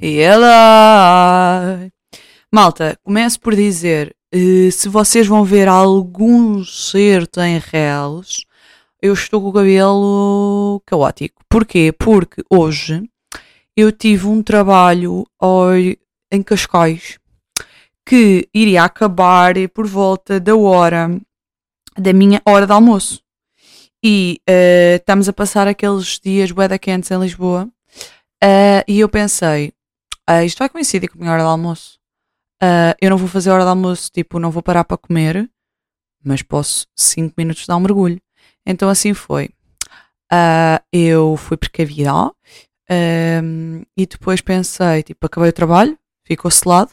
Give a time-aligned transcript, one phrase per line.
[0.00, 0.20] E.
[2.48, 8.44] Malta, começo por dizer: uh, se vocês vão ver algum certo em reels,
[9.02, 11.42] eu estou com o cabelo caótico.
[11.48, 11.92] Porquê?
[11.92, 13.02] Porque hoje
[13.76, 15.26] eu tive um trabalho
[16.30, 17.18] em Cascais
[18.06, 21.20] que iria acabar por volta da hora
[21.98, 23.20] da minha hora de almoço.
[24.04, 27.73] E uh, estamos a passar aqueles dias bué quentes em Lisboa.
[28.44, 29.72] Uh, e eu pensei,
[30.28, 31.98] uh, isto vai coincidir com a minha hora de almoço.
[33.00, 35.50] eu não vou fazer hora de almoço, tipo, não vou parar para comer,
[36.22, 38.20] mas posso 5 minutos dar um mergulho.
[38.66, 39.50] Então assim foi.
[40.92, 42.32] eu fui precavida
[43.96, 46.92] e depois pensei, tipo, acabei o trabalho, ficou selado.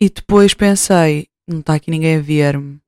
[0.00, 2.80] E depois pensei, não está aqui ninguém a ver-me,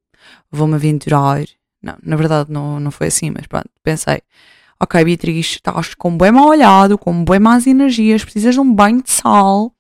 [0.51, 1.45] vou-me aventurar
[1.83, 4.23] não, na verdade não, não foi assim, mas pronto, pensei,
[4.83, 9.03] ok Beatriz, estás com bem mal olhado, com bem más energias, precisas de um banho
[9.03, 9.73] de sal.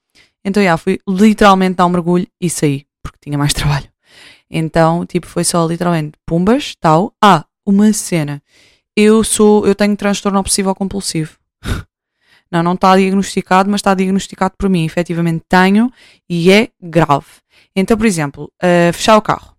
[0.44, 3.88] Então, já, fui literalmente dar um mergulho e saí, porque tinha mais trabalho.
[4.50, 7.14] Então, tipo, foi só literalmente pumbas, tal.
[7.22, 8.42] Ah, uma cena.
[8.96, 11.38] Eu sou, eu tenho transtorno obsessivo compulsivo.
[12.52, 14.84] Não, não está diagnosticado, mas está diagnosticado por mim.
[14.84, 15.88] Efetivamente tenho
[16.28, 17.28] e é grave.
[17.76, 19.54] Então, por exemplo, uh, fechar o carro.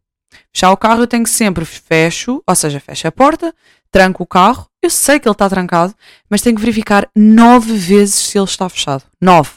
[0.53, 3.53] Fechar o carro eu tenho que sempre fecho, ou seja, fecho a porta,
[3.89, 4.67] tranco o carro.
[4.81, 5.95] Eu sei que ele está trancado,
[6.30, 9.03] mas tenho que verificar nove vezes se ele está fechado.
[9.22, 9.52] Nove.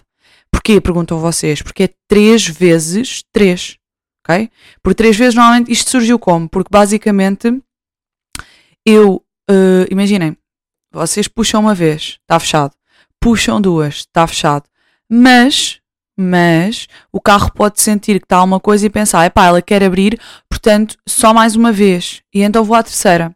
[0.51, 0.81] Porquê?
[0.81, 1.63] Perguntam vocês.
[1.63, 3.77] Porque é três vezes três.
[4.27, 4.51] Ok?
[4.83, 6.49] Por três vezes, normalmente, isto surgiu como?
[6.49, 7.61] Porque basicamente
[8.87, 10.37] eu, uh, imaginem,
[10.93, 12.75] vocês puxam uma vez, está fechado.
[13.21, 14.65] Puxam duas, está fechado.
[15.11, 15.81] Mas
[16.17, 20.19] mas o carro pode sentir que está alguma coisa e pensar, epá, ela quer abrir,
[20.49, 23.35] portanto, só mais uma vez, e então vou à terceira.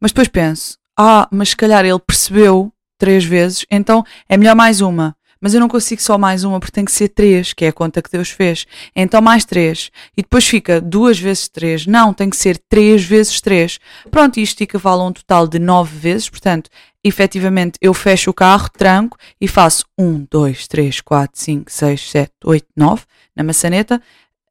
[0.00, 4.80] Mas depois penso, ah, mas se calhar ele percebeu três vezes, então é melhor mais
[4.80, 5.16] uma.
[5.40, 7.72] Mas eu não consigo só mais uma porque tem que ser três, que é a
[7.72, 8.66] conta que Deus fez.
[8.94, 9.90] Então mais três.
[10.16, 11.86] E depois fica duas vezes três.
[11.86, 13.78] Não, tem que ser três vezes três.
[14.10, 16.28] Pronto, isto equivale a um total de nove vezes.
[16.28, 16.68] Portanto,
[17.02, 22.32] efetivamente eu fecho o carro, tranco e faço 1, 2, 3, 4, 5, 6, 7,
[22.44, 23.02] 8, 9
[23.34, 24.00] na maçaneta.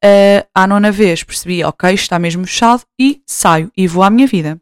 [0.02, 4.26] Uh, à nona vez percebi, ok, está mesmo fechado e saio e vou à minha
[4.26, 4.60] vida.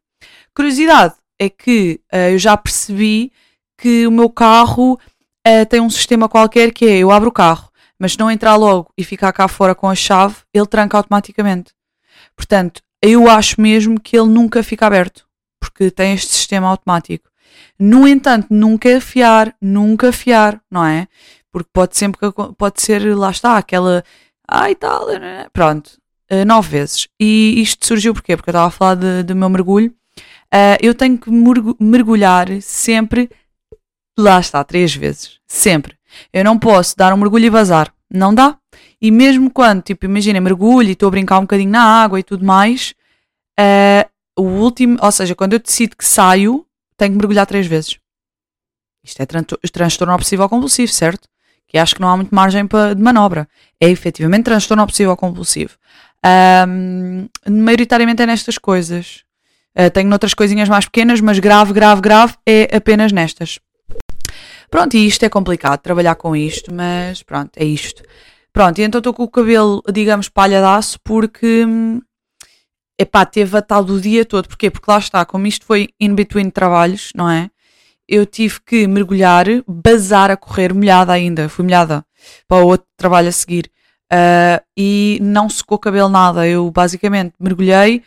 [0.55, 3.33] Curiosidade é que uh, eu já percebi
[3.81, 4.99] que o meu carro
[5.47, 8.56] uh, tem um sistema qualquer que é eu abro o carro, mas se não entrar
[8.56, 11.72] logo e ficar cá fora com a chave, ele tranca automaticamente.
[12.37, 15.26] Portanto, eu acho mesmo que ele nunca fica aberto,
[15.60, 17.28] porque tem este sistema automático.
[17.78, 21.09] No entanto, nunca afiar, nunca afiar, não é?
[21.50, 22.20] Porque pode sempre
[22.56, 24.05] pode ser, lá está, aquela
[24.47, 25.47] ai tal, né?
[25.53, 25.99] pronto,
[26.31, 27.09] uh, nove vezes.
[27.20, 28.37] E isto surgiu porquê?
[28.37, 29.93] Porque eu estava a falar do meu mergulho.
[30.53, 31.31] Uh, eu tenho que
[31.81, 33.31] mergulhar sempre,
[34.21, 35.97] lá está, três vezes, sempre.
[36.33, 38.56] Eu não posso dar um mergulho e vazar, não dá.
[39.01, 42.23] E mesmo quando, tipo, imagina, mergulho e estou a brincar um bocadinho na água e
[42.23, 42.95] tudo mais,
[43.59, 46.65] uh, o último, ou seja, quando eu decido que saio,
[46.97, 47.99] tenho que mergulhar três vezes.
[49.05, 49.43] Isto é tran
[49.73, 51.29] transtorno obsessivo compulsivo, certo?
[51.67, 53.49] Que acho que não há muito margem de manobra.
[53.81, 55.77] É efetivamente transtorno obsessivo compulsivo.
[56.67, 59.23] Um, maioritariamente é nestas coisas.
[59.79, 63.59] Uh, tenho noutras coisinhas mais pequenas, mas grave, grave, grave é apenas nestas.
[64.71, 68.03] Pronto, e isto é complicado, trabalhar com isto, mas pronto, é isto.
[68.53, 72.01] Pronto, e então estou com o cabelo, digamos, palhadaço, porque hum,
[72.99, 74.49] epá, teve a tal do dia todo.
[74.49, 74.71] Porquê?
[74.71, 77.51] Porque lá está, como isto foi in between trabalhos, não é?
[78.06, 82.05] Eu tive que mergulhar, bazar a correr, molhada ainda, fui molhada
[82.47, 83.71] para o outro trabalho a seguir.
[84.12, 86.47] Uh, e não secou o cabelo nada.
[86.49, 88.03] Eu basicamente mergulhei,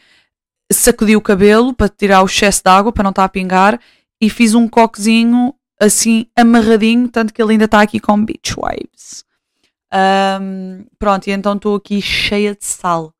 [0.72, 3.80] sacudi o cabelo para tirar o excesso de água, para não estar a pingar,
[4.20, 9.26] e fiz um coquezinho assim amarradinho, tanto que ele ainda está aqui com beach waves.
[10.42, 13.14] Um, pronto, e então estou aqui cheia de sal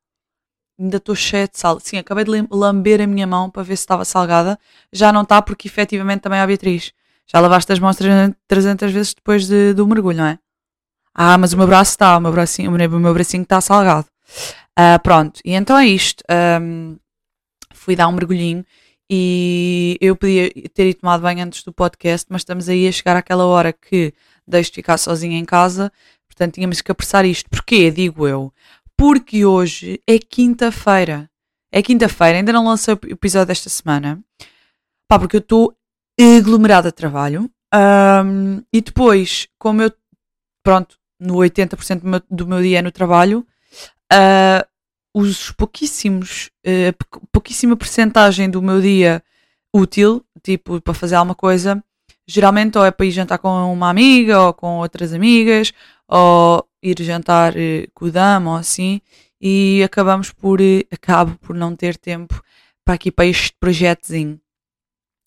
[0.82, 1.78] ainda estou cheia de sal.
[1.80, 4.58] Sim, acabei de lamber a minha mão para ver se estava salgada.
[4.92, 6.92] Já não está, porque efetivamente também é a Beatriz.
[7.26, 7.96] Já lavaste as mãos
[8.48, 10.38] 300 vezes depois de, do mergulho, não é?
[11.14, 14.06] Ah, mas o meu braço está, o meu bracinho, o meu bracinho está salgado.
[14.78, 16.24] Uh, pronto, e então é isto.
[16.60, 16.96] Um,
[17.74, 18.64] fui dar um mergulhinho
[19.14, 23.16] e eu podia ter ido tomado banho antes do podcast, mas estamos aí a chegar
[23.16, 24.14] àquela hora que
[24.46, 25.92] deixo de ficar sozinha em casa,
[26.26, 27.50] portanto tínhamos que apressar isto.
[27.50, 27.90] Porquê?
[27.90, 28.52] Digo eu
[29.02, 31.28] porque hoje é quinta-feira.
[31.72, 34.22] É quinta-feira, ainda não lancei o episódio desta semana.
[35.08, 35.76] Pá, porque eu estou
[36.38, 37.50] aglomerada de trabalho.
[37.74, 39.92] Um, e depois, como eu,
[40.62, 43.44] pronto, no 80% do meu, do meu dia é no trabalho,
[44.12, 44.64] uh,
[45.14, 49.22] os pouquíssimos, uh, pouquíssima percentagem do meu dia
[49.72, 51.82] útil, tipo, para fazer alguma coisa,
[52.26, 55.72] geralmente ou é para ir jantar com uma amiga ou com outras amigas,
[56.08, 59.00] ou ir jantar eh, com o dama ou assim,
[59.40, 62.42] e acabamos por, eh, acabo por não ter tempo
[62.84, 64.40] para aqui para este projetozinho.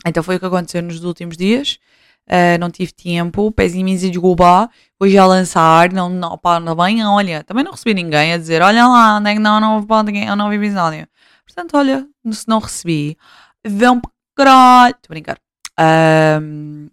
[0.06, 1.80] Então foi o que aconteceu nos últimos dias.
[2.28, 4.70] Uh, não tive tempo, pezinho de desculpa,
[5.00, 8.64] vou já lançar, não, não, pá, não bem, olha, também não recebi ninguém a dizer,
[8.64, 11.08] olha lá, onde é não, não, não, não, não vi episódio.
[11.46, 13.16] Portanto, olha, se não recebi,
[13.66, 14.02] vão
[14.36, 15.40] caralho, estou a brincar.
[15.80, 16.90] Um,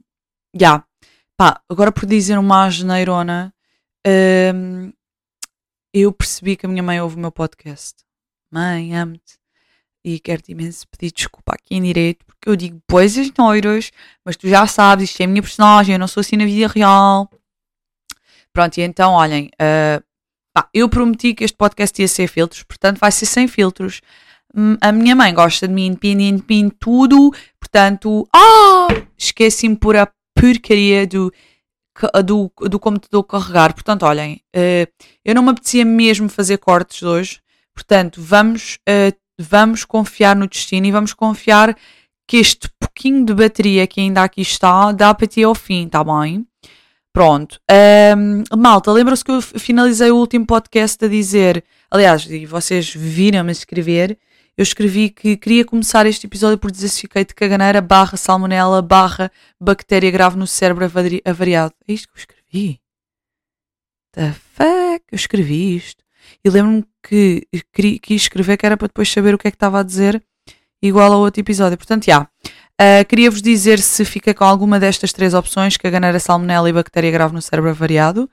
[0.55, 0.85] já, yeah.
[1.37, 3.55] pá, agora por dizer uma geneirona,
[4.55, 4.93] um,
[5.95, 8.05] eu percebi que a minha mãe ouve o meu podcast.
[8.51, 9.39] Mãe, amo-te
[10.05, 13.91] e quero-te imenso pedir desculpa aqui em direito, eu digo coisas noiras,
[14.25, 16.67] mas tu já sabes, isto é a minha personagem, eu não sou assim na vida
[16.69, 17.31] real.
[18.53, 20.03] Pronto, e então, olhem, uh,
[20.53, 24.01] pá, eu prometi que este podcast ia ser filtros, portanto vai ser sem filtros.
[24.55, 30.07] Hum, a minha mãe gosta de mim independentemente de tudo, portanto, ah, esqueci-me por a
[30.35, 31.33] porcaria do,
[32.25, 33.73] do, do computador carregar.
[33.73, 37.41] Portanto, olhem, uh, eu não me apetecia mesmo fazer cortes hoje,
[37.75, 41.77] portanto, vamos uh, vamos confiar no destino e vamos confiar
[42.27, 46.03] que este pouquinho de bateria que ainda aqui está dá para ti ao fim, tá
[46.05, 46.47] bem?
[47.13, 47.61] Pronto.
[48.17, 53.53] Um, malta, lembram-se que eu finalizei o último podcast a dizer, aliás, e vocês viram-me
[53.53, 54.19] escrever,
[54.57, 58.81] eu escrevi que queria começar este episódio por dizer se fiquei de caganeira barra salmonela
[58.83, 59.31] barra
[59.61, 60.85] bactéria grave no cérebro
[61.25, 61.75] avariado.
[61.87, 62.81] É isto que eu escrevi?
[64.13, 65.05] The fuck?
[65.11, 66.03] Eu escrevi isto.
[66.45, 67.47] E lembro-me que
[68.03, 70.23] quis escrever que era para depois saber o que é que estava a dizer,
[70.83, 71.79] igual ao outro episódio.
[71.79, 72.23] Portanto, já.
[72.23, 77.35] Uh, Queria-vos dizer se fica com alguma destas três opções, caganeira, salmonela e bactéria grave
[77.35, 78.29] no cérebro avariado.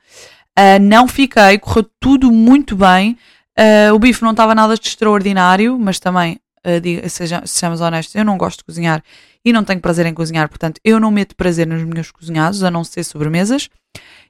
[0.58, 3.16] Uh, não fiquei, correu tudo muito bem.
[3.58, 6.40] Uh, o bife não estava nada de extraordinário, mas também,
[6.82, 9.02] diga, seja, sejamos honestos, eu não gosto de cozinhar
[9.44, 12.70] e não tenho prazer em cozinhar, portanto, eu não meto prazer nos meus cozinhados, a
[12.70, 13.68] não ser sobremesas.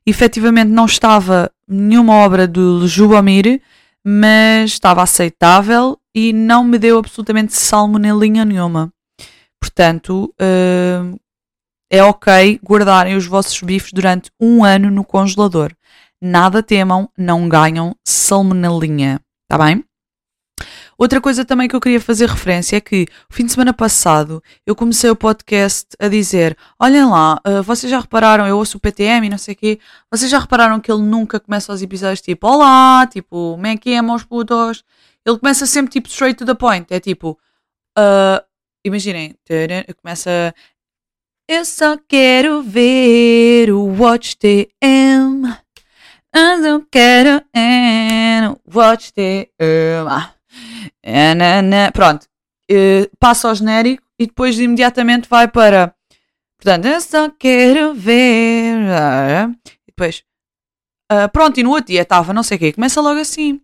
[0.07, 3.61] Efetivamente, não estava nenhuma obra do Jubomir,
[4.05, 8.93] mas estava aceitável e não me deu absolutamente salmonelinha nenhuma.
[9.61, 11.21] Portanto, uh,
[11.91, 15.73] é ok guardarem os vossos bifes durante um ano no congelador.
[16.21, 19.21] Nada temam, não ganham salmonelinha.
[19.49, 19.85] Tá bem?
[21.01, 24.43] Outra coisa também que eu queria fazer referência é que o fim de semana passado
[24.67, 28.81] eu comecei o podcast a dizer: olhem lá, uh, vocês já repararam, eu ouço o
[28.81, 29.81] PTM e não sei o quê,
[30.13, 33.95] vocês já repararam que ele nunca começa os episódios tipo: Olá, tipo, como é que
[33.95, 34.85] é, meus putos?
[35.25, 37.39] Ele começa sempre tipo straight to the point, é tipo,
[37.99, 38.45] uh,
[38.85, 39.35] imaginem,
[40.03, 40.55] começa.
[41.49, 45.57] Eu só quero ver o Watch TM.
[46.35, 47.43] Eu não quero
[48.75, 49.49] Watch TM.
[51.93, 52.27] Pronto,
[52.71, 55.95] uh, passa ao genérico e depois imediatamente vai para.
[56.59, 58.75] Portanto, eu só quero ver.
[59.87, 60.23] E depois.
[61.11, 62.73] Uh, pronto, e no outro dia estava não sei o quê.
[62.73, 63.61] Começa logo assim.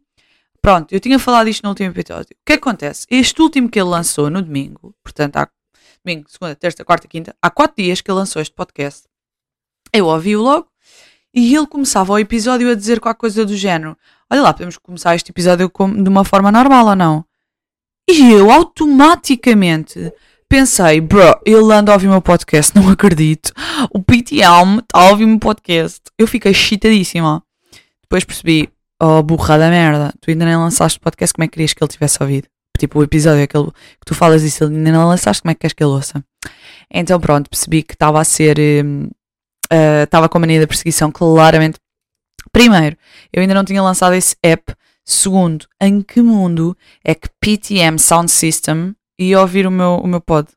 [0.61, 2.29] Pronto, eu tinha falado isto no último episódio.
[2.33, 3.07] O que acontece?
[3.09, 5.49] Este último que ele lançou no domingo, portanto, há
[6.05, 9.05] domingo, segunda, terça, quarta, quinta, há quatro dias que ele lançou este podcast.
[9.93, 10.69] Eu ouvi-o logo
[11.33, 13.97] e ele começava o episódio a dizer qualquer coisa do género:
[14.31, 15.71] Olha lá, podemos começar este episódio
[16.03, 17.25] de uma forma normal ou não?
[18.11, 20.13] E eu automaticamente
[20.49, 23.53] pensei, bro, ele anda a ouvir o meu podcast, não acredito.
[23.93, 26.01] O PTM está a ouvir o meu podcast.
[26.19, 27.41] Eu fiquei chitadíssima.
[28.03, 28.69] Depois percebi,
[29.01, 31.83] oh burra da merda, tu ainda nem lançaste o podcast, como é que querias que
[31.83, 32.49] ele tivesse ouvido?
[32.79, 35.61] Tipo, o episódio aquele que tu falas disso, ele ainda não lançaste, como é que
[35.61, 36.23] queres que ele ouça?
[36.91, 38.59] Então pronto, percebi que estava a ser.
[38.59, 41.79] Uh, estava com a mania da perseguição, claramente.
[42.51, 42.97] Primeiro,
[43.33, 44.75] eu ainda não tinha lançado esse app
[45.09, 50.21] Segundo, em que mundo é que PTM Sound System ia ouvir o meu, o meu
[50.21, 50.49] pod?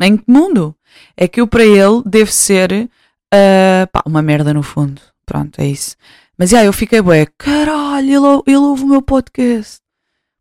[0.00, 0.74] Em que mundo?
[1.14, 5.02] É que eu para ele deve ser uh, pá, uma merda no fundo.
[5.26, 5.94] Pronto, é isso.
[6.38, 9.76] Mas yeah, eu fiquei bué, caralho, ele, ele ouve o meu podcast.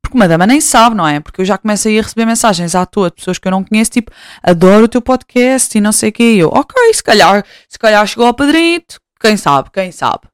[0.01, 1.19] Porque uma dama nem sabe, não é?
[1.19, 3.65] Porque eu já começo a ir receber mensagens à toa de pessoas que eu não
[3.65, 6.23] conheço, tipo, adoro o teu podcast e não sei o que.
[6.23, 8.81] E eu, ok, se calhar, se calhar chegou ao padrinho,
[9.19, 10.30] quem sabe, quem sabe.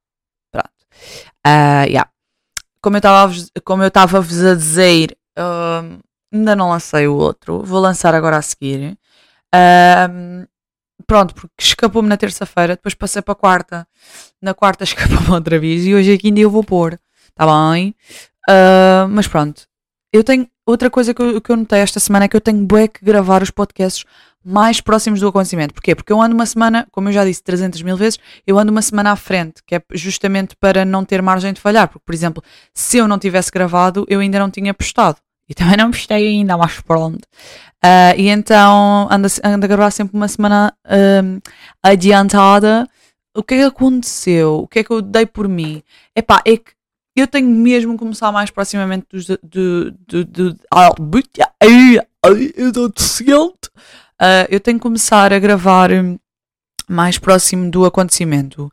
[1.47, 2.09] Uh, yeah
[2.87, 3.33] como eu estava
[3.65, 5.99] como eu estava vos a dizer, uh,
[6.31, 8.97] ainda não lancei o outro, vou lançar agora a seguir.
[9.53, 10.47] Uh,
[11.05, 13.87] pronto, porque escapou-me na terça-feira, depois passei para a quarta,
[14.41, 16.97] na quarta escapou-me outra vez e hoje aqui ainda eu vou pôr,
[17.29, 17.95] está bem?
[18.49, 19.67] Uh, mas pronto,
[20.13, 22.65] eu tenho outra coisa que eu, que eu notei esta semana é que eu tenho
[22.65, 24.05] bué que gravar os podcasts
[24.47, 25.73] mais próximos do acontecimento.
[25.73, 25.93] Porquê?
[25.93, 28.81] Porque eu ando uma semana, como eu já disse 300 mil vezes, eu ando uma
[28.81, 31.89] semana à frente, que é justamente para não ter margem de falhar.
[31.89, 32.41] Porque, por exemplo,
[32.73, 35.17] se eu não tivesse gravado, eu ainda não tinha postado.
[35.49, 37.25] E também não postei ainda, mas pronto.
[37.83, 40.73] Uh, e então ando, ando a gravar sempre uma semana
[41.23, 41.39] um,
[41.83, 42.87] adiantada.
[43.35, 44.59] O que é que aconteceu?
[44.59, 45.83] O que é que eu dei por mim?
[46.15, 46.71] Epá, é que
[47.15, 50.55] eu tenho mesmo que começar mais proximamente de, de,
[52.55, 53.69] eu estou deficiente.
[54.21, 55.89] Uh, eu tenho que começar a gravar
[56.87, 58.71] mais próximo do acontecimento.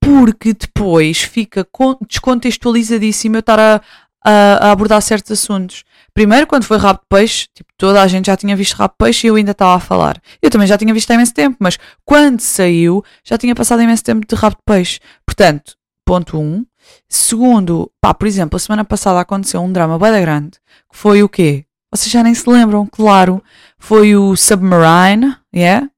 [0.00, 1.66] Porque depois fica
[2.08, 3.80] descontextualizadíssimo eu estar a,
[4.24, 5.84] a, a abordar certos assuntos.
[6.14, 9.04] Primeiro, quando foi rabo de peixe, tipo, toda a gente já tinha visto rabo de
[9.04, 10.20] peixe e eu ainda estava a falar.
[10.42, 14.02] Eu também já tinha visto há imenso tempo, mas quando saiu, já tinha passado imenso
[14.02, 15.00] tempo de rabo de peixe.
[15.24, 16.42] Portanto, ponto 1.
[16.42, 16.66] Um.
[17.08, 20.58] Segundo, pá, por exemplo, a semana passada aconteceu um drama bem grande,
[20.90, 21.64] que foi o quê?
[21.92, 23.42] Vocês já nem se lembram, claro.
[23.80, 25.90] Foi o Submarine, yeah?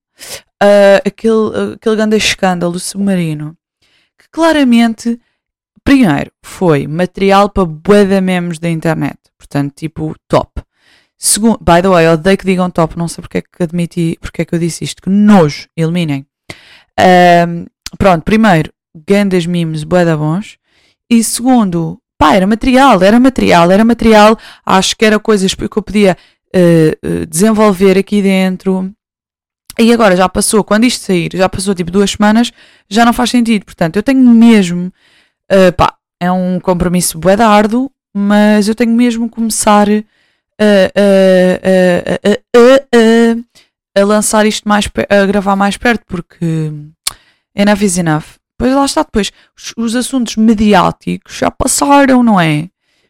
[0.63, 3.57] Uh, aquele, aquele grande escândalo submarino.
[4.17, 5.21] Que claramente,
[5.85, 9.19] primeiro, foi material para bué de memes da internet.
[9.37, 10.63] Portanto, tipo, top.
[11.19, 14.43] Segundo, by the way, odeio que digam top, não sei porque é que admiti, porque
[14.43, 16.25] é que eu disse isto, que nojo, eliminem.
[16.99, 17.67] Um,
[17.99, 18.73] pronto, primeiro,
[19.07, 20.57] grandes memes, bué bons.
[21.11, 25.83] E segundo, pá, era material, era material, era material, acho que era coisas que eu
[25.83, 26.17] podia
[26.55, 28.93] uh, desenvolver aqui dentro.
[29.79, 32.53] E agora já passou, quando isto sair, já passou tipo duas semanas,
[32.89, 33.65] já não faz sentido.
[33.65, 34.93] Portanto, eu tenho mesmo,
[35.51, 44.01] uh, pá, é um compromisso bué árduo, mas eu tenho mesmo começar a, a, a,
[44.01, 46.71] a, lançar isto mais, a gravar mais perto, porque
[47.57, 48.25] enough is enough.
[48.59, 52.69] Pois lá está, depois os, os assuntos mediáticos já passaram, não é?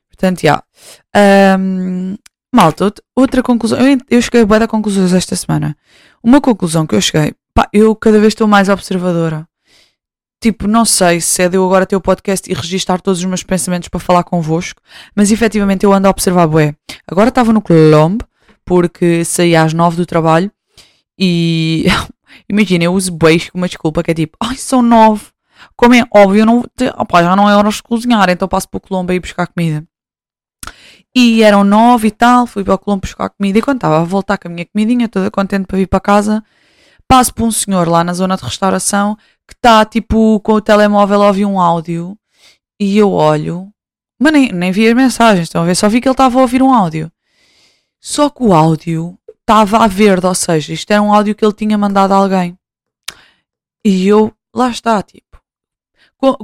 [0.08, 0.62] Portanto, já.
[1.58, 2.16] Um,
[2.54, 3.78] malta, outra conclusão.
[3.80, 5.76] Eu, eu cheguei a boa conclusões esta semana.
[6.22, 9.46] Uma conclusão que eu cheguei, pá, eu cada vez estou mais observadora
[10.42, 13.24] tipo, não sei se é de eu agora ter o podcast e registar todos os
[13.24, 14.82] meus pensamentos para falar convosco,
[15.14, 16.74] mas efetivamente eu ando a observar bué.
[17.06, 18.26] Agora estava no Colombo,
[18.64, 20.50] porque saí às nove do trabalho
[21.16, 21.86] e
[22.50, 25.26] imagina, eu uso bué com uma desculpa que é tipo, ai, são nove.
[25.76, 26.64] Como é óbvio, não,
[26.96, 29.46] opa, já não é hora de cozinhar, então passo para o Colombo a ir buscar
[29.46, 29.86] comida.
[31.14, 34.04] E eram nove e tal, fui para o Colombo buscar comida e quando estava a
[34.04, 36.42] voltar com a minha comidinha, toda contente para vir para casa,
[37.06, 39.16] passo por um senhor lá na zona de restauração
[39.46, 42.16] que está tipo com o telemóvel a ouvir um áudio
[42.80, 43.70] e eu olho,
[44.18, 45.74] mas nem, nem vi as mensagens, estão a ver?
[45.74, 47.10] Só vi que ele estava a ouvir um áudio.
[48.00, 51.52] Só que o áudio estava a verde, ou seja, isto era um áudio que ele
[51.52, 52.56] tinha mandado a alguém.
[53.84, 55.31] E eu, lá está, tipo.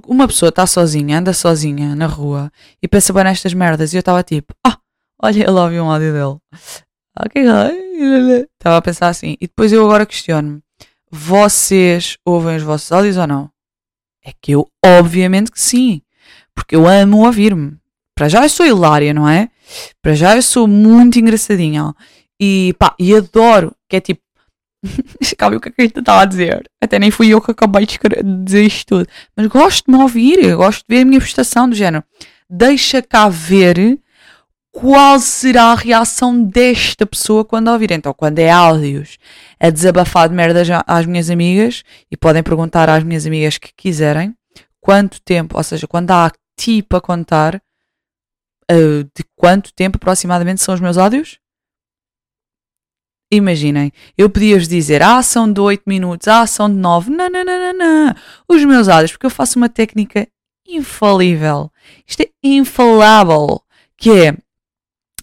[0.06, 2.50] Uma pessoa está sozinha, anda sozinha na rua
[2.82, 3.92] e pensa bem nestas merdas.
[3.92, 4.76] E eu estava tipo, ah,
[5.22, 6.38] olha, ele ouviu um áudio dele.
[7.20, 7.42] Ok,
[8.58, 9.36] estava a pensar assim.
[9.40, 10.60] E depois eu agora questiono-me:
[11.10, 13.50] vocês ouvem os vossos áudios ou não?
[14.24, 16.02] É que eu, obviamente que sim.
[16.54, 17.76] Porque eu amo ouvir-me.
[18.14, 19.48] Para já eu sou hilária, não é?
[20.02, 21.94] Para já eu sou muito engraçadinha.
[22.40, 24.20] E pá, e adoro, que é tipo.
[25.36, 26.68] Calma, o que é que eu estava a dizer?
[26.80, 27.98] Até nem fui eu que acabei de
[28.44, 29.08] dizer isto tudo.
[29.36, 32.04] Mas gosto de me ouvir, gosto de ver a minha prestação do género.
[32.48, 33.98] Deixa cá ver
[34.70, 37.90] qual será a reação desta pessoa quando ouvir.
[37.90, 39.18] Então, quando é áudios
[39.58, 44.34] a desabafar de merdas às minhas amigas, e podem perguntar às minhas amigas que quiserem,
[44.80, 47.56] quanto tempo, ou seja, quando há tipo a contar,
[48.70, 51.38] uh, de quanto tempo aproximadamente são os meus áudios?
[53.30, 57.10] Imaginem, eu podia-vos dizer, ah, são de 8 minutos, ah, são de 9.
[57.10, 58.14] Não, não, não, não, não.
[58.48, 60.26] Os meus áudios, porque eu faço uma técnica
[60.66, 61.70] infalível.
[62.06, 63.62] Isto é infalável.
[63.96, 64.36] Que é,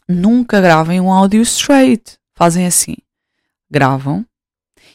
[0.07, 2.17] nunca gravem um áudio straight.
[2.35, 2.95] Fazem assim.
[3.71, 4.25] Gravam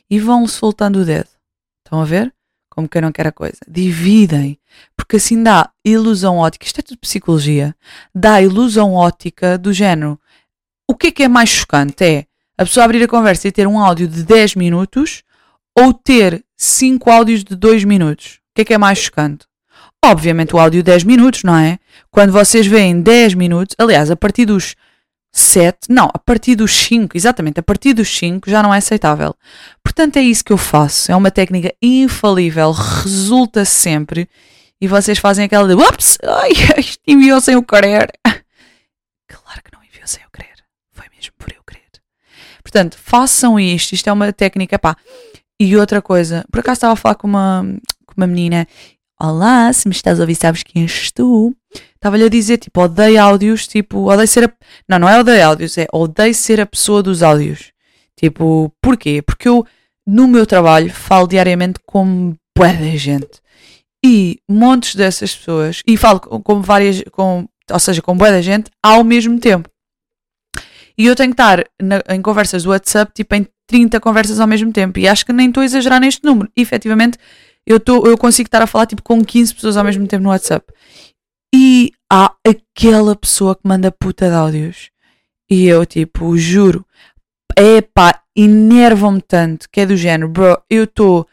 [0.09, 1.29] e vão soltando o dedo.
[1.85, 2.33] Estão a ver?
[2.69, 3.59] Como quem não quer a coisa.
[3.67, 4.59] Dividem.
[4.97, 6.67] Porque assim dá ilusão ótica.
[6.67, 7.75] Isto é tudo psicologia.
[8.14, 10.21] Dá ilusão ótica do género.
[10.87, 12.05] O que é que é mais chocante?
[12.05, 12.26] É
[12.61, 15.23] a pessoa abrir a conversa e ter um áudio de 10 minutos
[15.75, 18.35] ou ter 5 áudios de 2 minutos?
[18.50, 19.47] O que é que é mais chocante?
[20.05, 21.79] Obviamente o áudio 10 minutos, não é?
[22.11, 24.76] Quando vocês veem 10 minutos, aliás, a partir dos
[25.33, 29.35] 7, não, a partir dos 5, exatamente, a partir dos 5 já não é aceitável.
[29.83, 31.11] Portanto, é isso que eu faço.
[31.11, 34.29] É uma técnica infalível, resulta sempre.
[34.79, 36.19] E vocês fazem aquela de ups,
[36.76, 38.12] isto enviou sem eu querer.
[39.26, 40.57] Claro que não enviou sem eu querer.
[40.93, 41.60] Foi mesmo por eu.
[42.71, 43.95] Portanto, façam isto.
[43.95, 44.97] Isto é uma técnica, pá.
[45.61, 47.67] E outra coisa, por acaso estava a falar com uma,
[48.07, 48.67] com uma menina.
[49.21, 51.55] Olá, se me estás a ouvir, sabes quem és tu?
[51.97, 54.53] Estava-lhe a dizer, tipo, odeio áudios, tipo, odeio ser a...
[54.89, 57.73] Não, não é odeio áudios, é odeio ser a pessoa dos áudios.
[58.17, 59.21] Tipo, porquê?
[59.21, 59.67] Porque eu,
[60.07, 63.43] no meu trabalho, falo diariamente com bué de gente.
[64.03, 68.71] E montes dessas pessoas, e falo com, várias, com, ou seja, com bué de gente,
[68.83, 69.69] ao mesmo tempo.
[71.00, 74.47] E eu tenho que estar na, em conversas do WhatsApp, tipo em 30 conversas ao
[74.47, 74.99] mesmo tempo.
[74.99, 76.52] E acho que nem estou a exagerar neste número.
[76.54, 77.16] E, efetivamente,
[77.66, 80.28] eu, tô, eu consigo estar a falar tipo com 15 pessoas ao mesmo tempo no
[80.28, 80.71] WhatsApp.
[81.54, 84.90] E há aquela pessoa que manda puta de áudios.
[85.50, 86.85] E eu, tipo, juro,
[87.57, 91.26] epá, enervam-me tanto que é do género, bro, eu estou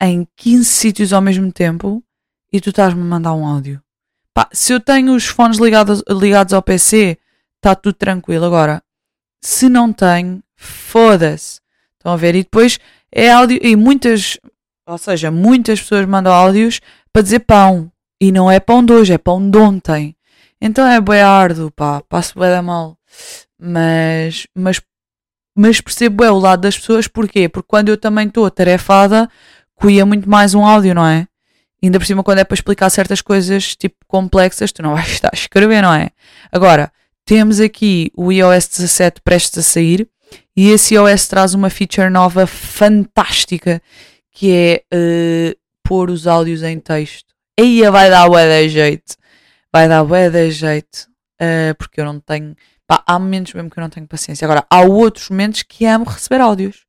[0.00, 2.02] em 15 sítios ao mesmo tempo
[2.50, 3.82] e tu estás-me a mandar um áudio.
[4.32, 7.18] Pá, se eu tenho os fones ligados, ligados ao PC,
[7.56, 8.46] está tudo tranquilo.
[8.46, 8.82] Agora,
[9.40, 11.60] se não tenho, foda-se.
[11.98, 12.34] Estão a ver?
[12.34, 12.78] E depois
[13.12, 13.58] é áudio.
[13.62, 14.38] E muitas,
[14.86, 16.80] ou seja, muitas pessoas mandam áudios
[17.12, 17.90] para dizer pão.
[18.20, 20.16] E não é pão de hoje, é pão de ontem.
[20.60, 22.02] Então é bem árduo, pá.
[22.08, 22.98] Passo bem da mal.
[23.58, 24.80] Mas, mas,
[25.56, 27.08] mas percebo é o lado das pessoas.
[27.08, 27.48] Porquê?
[27.48, 29.28] Porque quando eu também estou atarefada,
[29.74, 31.26] cuia muito mais um áudio, não é?
[31.82, 35.30] Ainda por cima, quando é para explicar certas coisas tipo complexas, tu não vais estar
[35.32, 36.10] a escrever, não é?
[36.52, 36.92] Agora,
[37.24, 40.08] temos aqui o iOS 17 prestes a sair
[40.56, 43.80] e esse iOS traz uma feature nova fantástica
[44.32, 47.34] que é uh, pôr os áudios em texto.
[47.58, 49.16] Aí vai dar bué jeito.
[49.72, 51.08] Vai dar bué jeito.
[51.40, 52.54] Uh, porque eu não tenho.
[52.86, 54.44] Pá, há momentos mesmo que eu não tenho paciência.
[54.44, 56.84] Agora, há outros momentos que amo receber áudios.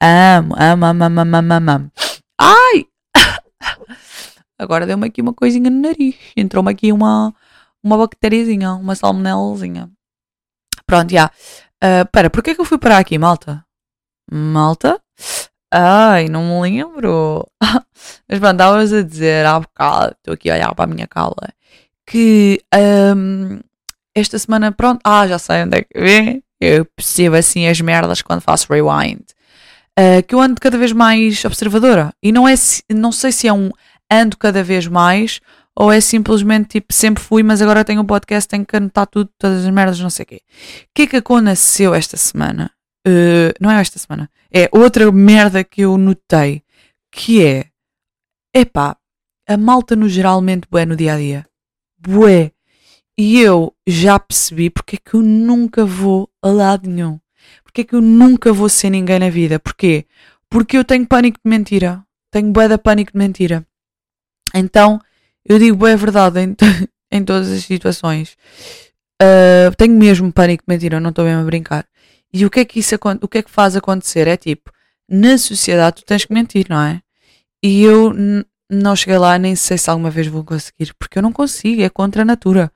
[0.00, 1.70] Amo, amo, amo, amo, amo, amo.
[1.70, 1.92] amo.
[2.38, 2.86] Ai!
[4.58, 6.16] Agora deu-me aqui uma coisinha no nariz.
[6.36, 7.34] Entrou-me aqui uma,
[7.84, 9.90] uma bactériazinha, uma salmonelazinha.
[10.86, 11.30] Pronto, já.
[11.82, 12.02] Yeah.
[12.02, 13.64] Uh, pera, porquê que eu fui parar aqui, malta?
[14.30, 14.98] Malta?
[15.70, 17.46] Ai, não me lembro.
[18.28, 21.52] Mas pronto, estavas a dizer há bocado, estou aqui a olhar para a minha cala,
[22.06, 22.60] que
[23.16, 23.60] um,
[24.14, 26.42] esta semana, pronto, ah, já sei onde é que vem.
[26.60, 29.22] Eu percebo assim as merdas quando faço rewind.
[29.98, 32.12] Uh, que eu ando cada vez mais observadora.
[32.22, 32.54] E não é,
[32.90, 33.70] não sei se é um
[34.10, 35.40] ando cada vez mais,
[35.76, 39.30] ou é simplesmente tipo, sempre fui, mas agora tenho um podcast, tenho que anotar tudo,
[39.38, 40.40] todas as merdas, não sei o quê.
[40.82, 42.70] O que é que aconteceu esta semana?
[43.06, 46.62] Uh, não é esta semana, é outra merda que eu notei,
[47.12, 47.66] que é,
[48.54, 48.96] epá,
[49.46, 51.46] a malta no geralmente bué no dia a dia.
[51.98, 52.52] Bué.
[53.16, 57.20] E eu já percebi porque é que eu nunca vou a lado nenhum.
[57.62, 59.58] Porque é que eu nunca vou ser ninguém na vida.
[59.60, 60.06] Porquê?
[60.48, 62.04] Porque eu tenho pânico de mentira.
[62.30, 63.66] Tenho bué da pânico de mentira.
[64.52, 65.00] Então,
[65.44, 66.56] eu digo é verdade em,
[67.10, 68.36] em todas as situações.
[69.22, 71.86] Uh, tenho mesmo pânico de mentira, não estou mesmo a brincar.
[72.32, 74.26] E o que é que isso o que é que faz acontecer?
[74.26, 74.72] É tipo,
[75.08, 77.00] na sociedade tu tens que mentir, não é?
[77.62, 78.12] E eu
[78.68, 81.88] não cheguei lá, nem sei se alguma vez vou conseguir, porque eu não consigo, é
[81.88, 82.72] contra a natura.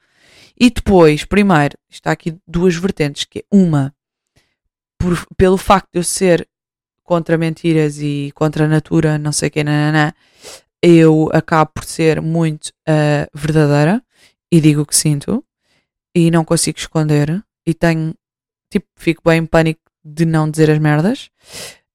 [0.58, 3.94] E depois, primeiro, está aqui duas vertentes, que é uma,
[4.98, 6.48] por, pelo facto de eu ser
[7.04, 10.12] contra mentiras e contra a natura, não sei o que, nananã,
[10.82, 14.02] eu acabo por ser muito uh, verdadeira
[14.52, 15.44] e digo o que sinto
[16.14, 18.14] e não consigo esconder e tenho,
[18.70, 21.30] tipo, fico bem em pânico de não dizer as merdas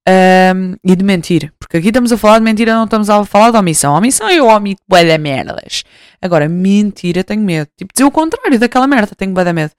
[0.08, 3.52] um, e de mentir, porque aqui estamos a falar de mentira, não estamos a falar
[3.52, 3.96] de omissão.
[3.96, 5.84] Omissão eu omito bué de merdas.
[6.22, 7.70] Agora, mentira, tenho medo.
[7.78, 9.72] Tipo, dizer o contrário daquela merda, tenho bué de medo.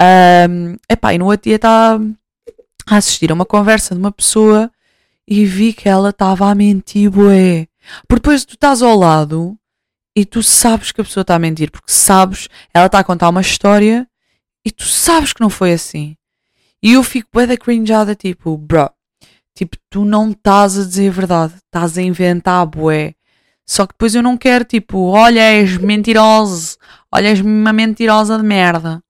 [0.00, 2.02] Um, epá, e no outro dia estava
[2.86, 4.70] a assistir a uma conversa de uma pessoa
[5.26, 7.66] e vi que ela estava a mentir bué.
[8.08, 9.58] Porque depois tu estás ao lado
[10.14, 13.28] e tu sabes que a pessoa está a mentir, porque sabes, ela está a contar
[13.28, 14.08] uma história
[14.64, 16.16] e tu sabes que não foi assim.
[16.82, 18.90] E eu fico bué da cringeada, tipo, bro,
[19.54, 23.14] tipo, tu não estás a dizer a verdade, estás a inventar bué.
[23.66, 26.76] Só que depois eu não quero, tipo, olha, és mentiroso,
[27.12, 29.02] olha, és uma mentirosa de merda.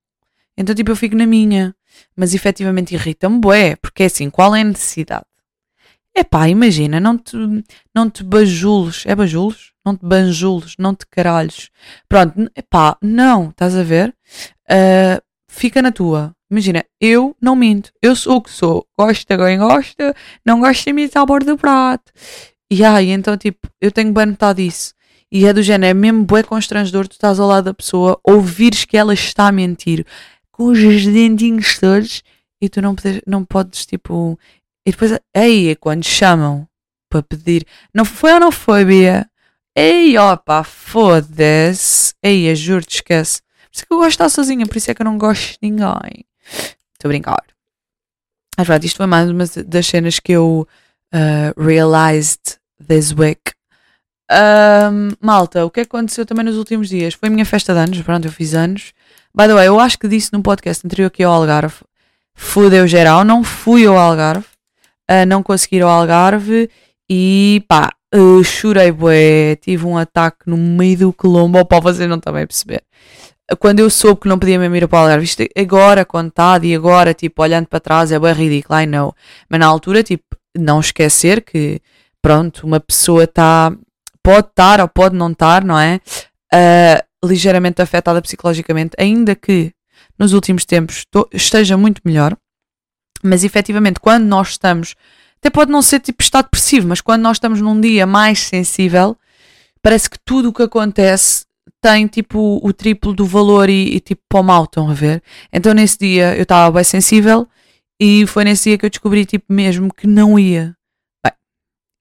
[0.56, 1.74] Então, tipo, eu fico na minha.
[2.16, 5.26] Mas efetivamente irrita-me bué, porque é assim, qual é a necessidade?
[6.18, 7.36] Epá, imagina, não te,
[7.94, 9.04] não te bajules.
[9.06, 9.72] É bajules?
[9.84, 11.70] Não te banjules, não te caralhos.
[12.08, 14.14] Pronto, epá, não, estás a ver?
[14.70, 16.32] Uh, fica na tua.
[16.50, 17.90] Imagina, eu não minto.
[18.00, 18.86] Eu sou o que sou.
[18.98, 22.10] Gosta quem gosta, não gosta de mim à borda do prato.
[22.70, 24.94] E aí, então, tipo, eu tenho bem notado isso.
[25.30, 28.84] E é do género, é mesmo bué constrangedor tu estás ao lado da pessoa, ouvires
[28.84, 30.06] que ela está a mentir
[30.50, 32.22] com os dentinhos todos
[32.60, 34.38] e tu não podes, não podes tipo,
[34.86, 36.68] e depois, aí é quando chamam
[37.10, 37.66] para pedir.
[37.92, 39.28] Não foi ou não foi, Bia?
[39.74, 42.14] Ei, opa, foda-se.
[42.22, 43.42] Ei, juro-te, esquece.
[43.42, 45.18] Por isso é que eu gosto de estar sozinha, por isso é que eu não
[45.18, 46.24] gosto de ninguém.
[46.48, 47.44] Estou a brincar.
[48.56, 50.66] Mas pronto, isto foi mais uma das cenas que eu
[51.12, 53.52] uh, realized this week.
[54.30, 57.14] Um, malta, o que que aconteceu também nos últimos dias?
[57.14, 58.92] Foi a minha festa de anos, pronto, eu fiz anos.
[59.34, 61.84] By the way, eu acho que disse num podcast anterior aqui ao Algarve.
[62.34, 64.55] Fudeu geral, não fui ao Algarve
[65.08, 66.70] a não conseguir o Algarve
[67.08, 72.18] e pá, uh, chorei bué, tive um ataque no meio do quilombo, pá, vocês não
[72.18, 72.82] a perceber.
[73.60, 76.74] quando eu soube que não podia mesmo ir para o Algarve, isto agora, contado e
[76.74, 79.14] agora, tipo, olhando para trás, é bem ridículo, I know.
[79.48, 80.24] Mas na altura, tipo,
[80.56, 81.80] não esquecer que,
[82.20, 83.72] pronto, uma pessoa está,
[84.22, 86.00] pode estar ou pode não estar, não é?
[86.52, 89.72] Uh, ligeiramente afetada psicologicamente, ainda que
[90.18, 92.36] nos últimos tempos esteja muito melhor.
[93.22, 94.94] Mas efetivamente, quando nós estamos,
[95.38, 99.16] até pode não ser tipo estado depressivo, mas quando nós estamos num dia mais sensível,
[99.82, 101.46] parece que tudo o que acontece
[101.80, 105.22] tem tipo o triplo do valor e, e tipo para o mal, estão a ver?
[105.52, 107.48] Então nesse dia eu estava bem sensível
[108.00, 110.74] e foi nesse dia que eu descobri tipo mesmo que não ia.
[111.24, 111.32] Bem,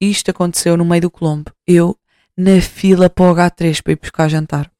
[0.02, 1.52] isto aconteceu no meio do Colombo.
[1.68, 1.98] Eu
[2.38, 4.72] na fila para o H3 para ir buscar jantar.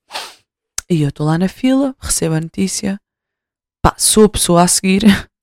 [0.90, 3.00] E eu estou lá na fila, recebo a notícia,
[3.82, 5.04] pá, sou a pessoa a seguir.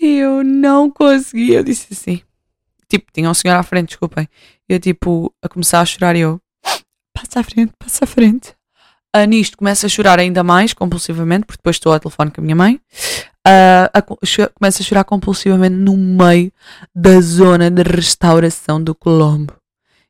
[0.00, 1.52] eu não consegui.
[1.52, 2.22] Eu disse assim.
[2.88, 4.28] Tipo, tinha um senhor à frente, desculpem.
[4.68, 6.40] Eu, tipo, a começar a chorar e eu,
[7.12, 8.54] passa à frente, passa à frente.
[9.14, 12.44] Uh, nisto começa a chorar ainda mais, compulsivamente, porque depois estou ao telefone com a
[12.44, 12.80] minha mãe.
[13.46, 16.52] Uh, a, começa a chorar compulsivamente no meio
[16.94, 19.54] da zona de restauração do Colombo.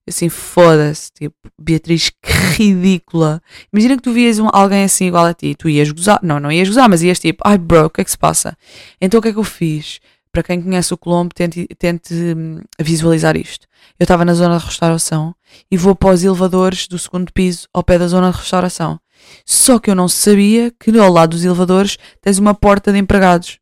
[0.09, 3.43] Assim, foda-se, tipo, Beatriz, que ridícula.
[3.73, 6.53] Imagina que tu vias um, alguém assim igual a ti, tu ias gozar, não, não
[6.53, 8.57] ias gozar, mas ias tipo, ai bro, o que é que se passa?
[9.01, 9.99] Então o que é que eu fiz?
[10.31, 13.67] Para quem conhece o Colombo, tente, tente hum, visualizar isto.
[13.99, 15.35] Eu estava na zona de restauração
[15.71, 19.01] e vou para os elevadores do segundo piso ao pé da zona de restauração.
[19.45, 23.59] Só que eu não sabia que ao lado dos elevadores tens uma porta de empregados.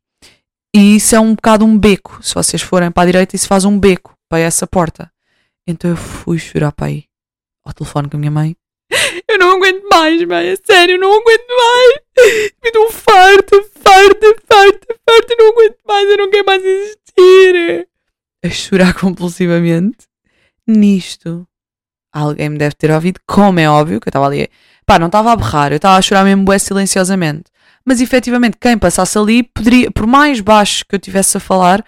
[0.75, 2.19] E isso é um bocado um beco.
[2.21, 5.09] Se vocês forem para a direita, isso faz um beco para essa porta.
[5.67, 7.05] Então eu fui chorar para aí,
[7.63, 8.55] ao telefone com a minha mãe.
[9.27, 12.53] Eu não aguento mais, mãe, é sério, eu não aguento mais.
[12.63, 17.87] Me dou farto, farto, farto, farto, eu não aguento mais, eu não quero mais existir.
[18.43, 20.07] A chorar compulsivamente.
[20.67, 21.47] Nisto,
[22.13, 24.47] alguém me deve ter ouvido, como é óbvio, que eu estava ali.
[24.85, 27.51] Pá, não estava a berrar, eu estava a chorar mesmo bué silenciosamente.
[27.83, 31.83] Mas efetivamente, quem passasse ali, poderia, por mais baixo que eu tivesse a falar,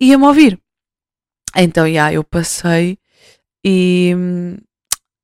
[0.00, 0.60] ia-me ouvir.
[1.56, 2.99] Então, já, yeah, eu passei
[3.64, 4.14] e.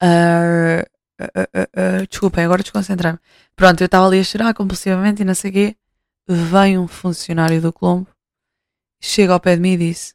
[0.02, 0.82] Uh,
[1.22, 3.18] uh, uh, desculpem, agora desconcentrei-me.
[3.54, 5.76] Pronto, eu estava ali a chorar compulsivamente e não sei o quê.
[6.28, 8.08] Vem um funcionário do Colombo,
[9.00, 10.14] chega ao pé de mim e disse: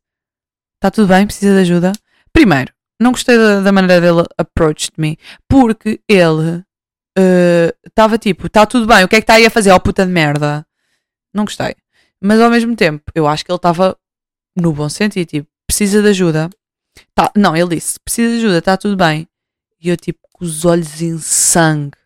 [0.76, 1.26] Está tudo bem?
[1.26, 1.92] Precisa de ajuda?
[2.34, 6.64] Primeiro, não gostei da, da maneira dele approach de mim, porque ele
[7.88, 9.72] estava tipo: Está tudo bem, o que é que está aí a fazer?
[9.72, 10.66] Ó oh, puta de merda.
[11.34, 11.76] Não gostei.
[12.22, 13.98] Mas ao mesmo tempo, eu acho que ele estava
[14.56, 16.50] no bom sentido, tipo, precisa de ajuda.
[17.14, 19.28] Tá, não, ele disse: precisa de ajuda, está tudo bem.
[19.82, 21.98] E eu, tipo, com os olhos em sangue,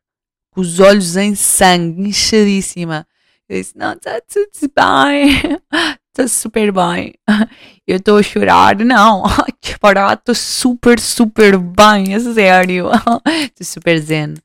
[0.52, 3.08] com os olhos em sangue, inchadíssima.
[3.48, 5.60] Eu disse: não, está tudo bem,
[6.10, 7.14] está super bem.
[7.86, 9.24] Eu estou a chorar, não,
[9.62, 12.90] que barato, estou super, super bem, a sério.
[13.46, 14.36] Estou super zen.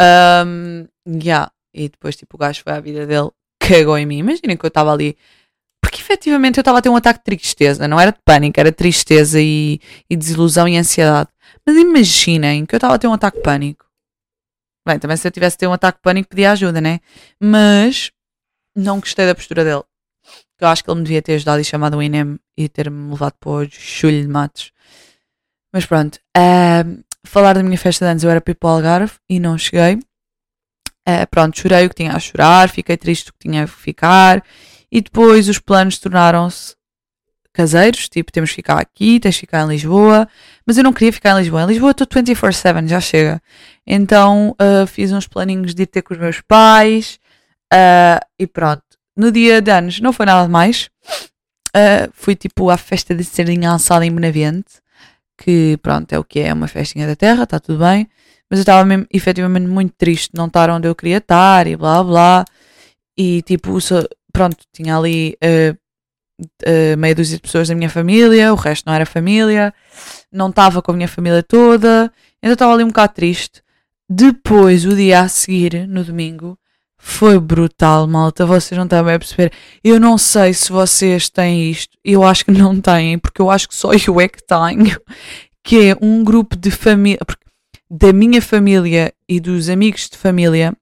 [0.00, 1.50] Um, yeah.
[1.74, 4.18] E depois, tipo, o gajo foi à vida dele, cagou em mim.
[4.18, 5.16] Imaginem que eu estava ali
[5.80, 8.70] porque efetivamente eu estava a ter um ataque de tristeza, não era de pânico, era
[8.70, 11.30] tristeza e, e desilusão e ansiedade.
[11.66, 13.86] Mas imaginem que eu estava a ter um ataque de pânico.
[14.86, 17.00] Bem, também se eu tivesse ter um ataque de pânico pedia ajuda, né?
[17.40, 18.10] Mas
[18.76, 19.82] não gostei da postura dele.
[20.60, 23.34] Eu acho que ele me devia ter ajudado e chamado o INEM e ter-me levado
[23.40, 24.72] para o chulho de matos.
[25.72, 26.18] Mas pronto.
[26.36, 29.40] Uh, falar da minha festa de anos, eu era para ir para o Algarve e
[29.40, 29.94] não cheguei.
[31.08, 34.44] Uh, pronto, chorei o que tinha a chorar, fiquei triste o que tinha a ficar
[34.90, 36.74] e depois os planos tornaram-se
[37.52, 40.28] caseiros, tipo, temos que ficar aqui, tens que ficar em Lisboa,
[40.66, 41.62] mas eu não queria ficar em Lisboa.
[41.62, 43.42] Em Lisboa estou 24-7, já chega.
[43.86, 47.18] Então uh, fiz uns planinhos de ir ter com os meus pais
[47.72, 48.82] uh, e pronto.
[49.16, 50.88] No dia de anos não foi nada mais.
[51.76, 54.80] Uh, fui tipo à festa de sardinha alçada em Benavente,
[55.36, 58.08] que pronto, é o que é, é uma festinha da terra, está tudo bem.
[58.48, 62.02] Mas eu estava efetivamente muito triste de não estar onde eu queria estar e blá
[62.02, 62.44] blá.
[63.16, 63.78] E tipo,
[64.32, 65.76] pronto, tinha ali uh,
[66.42, 69.72] uh, meia dúzia de pessoas da minha família, o resto não era família,
[70.32, 72.12] não estava com a minha família toda,
[72.42, 73.62] então estava ali um bocado triste.
[74.08, 76.58] Depois, o dia a seguir, no domingo,
[76.98, 78.44] foi brutal, malta.
[78.44, 79.52] Vocês não estão a perceber.
[79.82, 81.96] Eu não sei se vocês têm isto.
[82.04, 85.00] Eu acho que não têm, porque eu acho que só eu é que tenho.
[85.62, 87.18] Que é um grupo de família.
[87.90, 90.74] Da minha família e dos amigos de família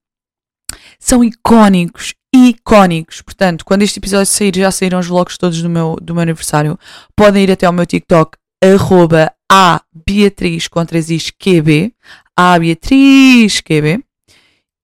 [0.99, 2.15] são icónicos
[2.47, 3.21] icónicos.
[3.23, 6.79] Portanto, quando este episódio sair, já saíram os vlogs todos do meu, do meu aniversário.
[7.17, 11.95] Podem ir até ao meu TikTok, arroba a Beatriz com QB,
[12.37, 14.05] a Beatriz QB,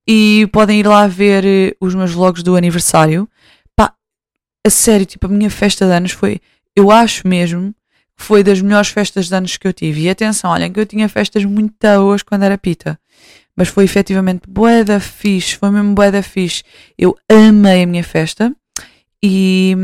[0.07, 3.29] e podem ir lá ver eh, os meus vlogs do aniversário.
[3.77, 3.93] Pá,
[4.67, 6.41] a sério, tipo, a minha festa de anos foi,
[6.77, 7.75] eu acho mesmo,
[8.17, 10.03] foi das melhores festas de anos que eu tive.
[10.03, 12.99] E atenção, olhem que eu tinha festas muito boas quando era pita.
[13.57, 16.63] Mas foi efetivamente bué da fixe, foi mesmo bué da fixe.
[16.99, 18.55] Eu amei a minha festa
[19.23, 19.77] e,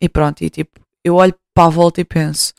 [0.00, 2.54] e pronto, e tipo, eu olho para a volta e penso: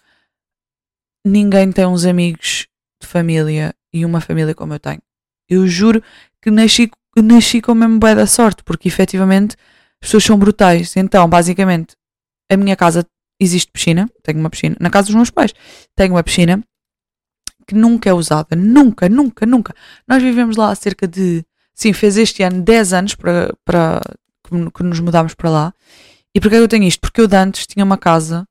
[1.26, 2.68] ninguém tem uns amigos
[3.02, 5.02] de família e uma família como eu tenho.
[5.50, 6.04] Eu juro
[6.42, 9.56] que nasci, nasci com a mesma bué da sorte, porque efetivamente
[10.02, 10.96] as pessoas são brutais.
[10.98, 11.96] Então, basicamente,
[12.52, 13.06] a minha casa
[13.40, 15.54] existe piscina, tenho uma piscina, na casa dos meus pais,
[15.96, 16.64] tenho uma piscina
[17.68, 19.76] que nunca é usada, nunca, nunca, nunca.
[20.08, 24.02] Nós vivemos lá há cerca de, sim, fez este ano 10 anos para, para
[24.44, 25.74] que nos mudámos para lá.
[26.34, 27.00] E porquê eu tenho isto?
[27.00, 28.48] Porque eu de antes tinha uma casa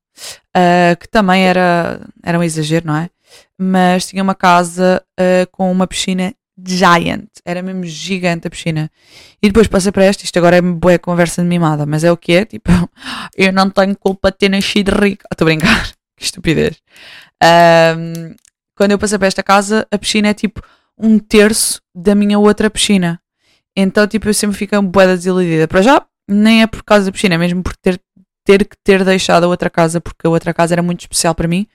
[0.55, 3.09] uh, que também era, era um exagero, não é?
[3.57, 8.89] Mas tinha uma casa uh, com uma piscina giant, era mesmo gigante a piscina.
[9.41, 12.17] E depois passei para esta, isto agora é boa conversa de mimada, mas é o
[12.17, 12.71] que é, tipo,
[13.35, 15.23] eu não tenho culpa de ter nascido rico.
[15.31, 16.77] Estou a brincar, que estupidez.
[17.43, 18.35] Um,
[18.75, 20.61] quando eu passei para esta casa, a piscina é tipo
[20.97, 23.19] um terço da minha outra piscina.
[23.75, 25.67] Então, tipo, eu sempre fico um boeda desiludida.
[25.67, 27.99] Para já, nem é por causa da piscina, é mesmo por ter,
[28.45, 31.47] ter que ter deixado a outra casa, porque a outra casa era muito especial para
[31.47, 31.67] mim.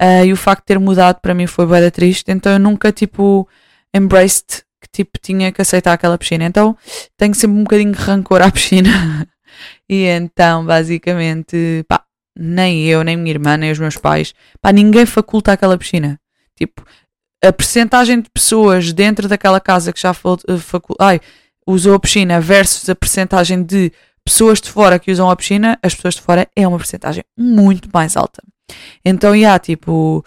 [0.00, 2.30] Uh, e o facto de ter mudado para mim foi boeda triste.
[2.30, 3.48] Então, eu nunca, tipo,
[3.94, 6.44] embraced que tipo tinha que aceitar aquela piscina.
[6.44, 6.76] Então
[7.16, 9.26] tenho sempre um bocadinho de rancor à piscina.
[9.88, 12.04] e então, basicamente, pá,
[12.36, 16.20] nem eu, nem minha irmã, nem os meus pais, pá, ninguém faculta aquela piscina.
[16.56, 16.84] Tipo,
[17.42, 20.94] a percentagem de pessoas dentro daquela casa que já eh.
[21.00, 21.20] Ai,
[21.66, 23.92] usou a piscina versus a percentagem de
[24.24, 27.88] pessoas de fora que usam a piscina, as pessoas de fora é uma percentagem muito
[27.92, 28.42] mais alta.
[29.04, 30.24] Então, já, yeah, tipo,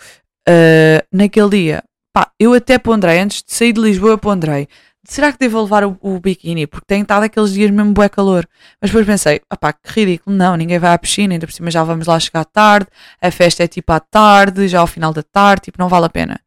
[0.47, 1.83] uh, naquele dia,
[2.17, 4.67] Pá, eu até ponderei, antes de sair de Lisboa, eu ponderei.
[5.10, 6.67] Será que devo levar o, o biquíni?
[6.67, 8.46] Porque tem estado aqueles dias mesmo bué calor.
[8.82, 10.36] Mas depois pensei, pá, que ridículo.
[10.36, 12.89] Não, ninguém vai à piscina, ainda por cima já vamos lá chegar tarde.
[13.22, 16.10] A festa é tipo à tarde, já ao final da tarde, tipo, não vale a
[16.10, 16.41] pena.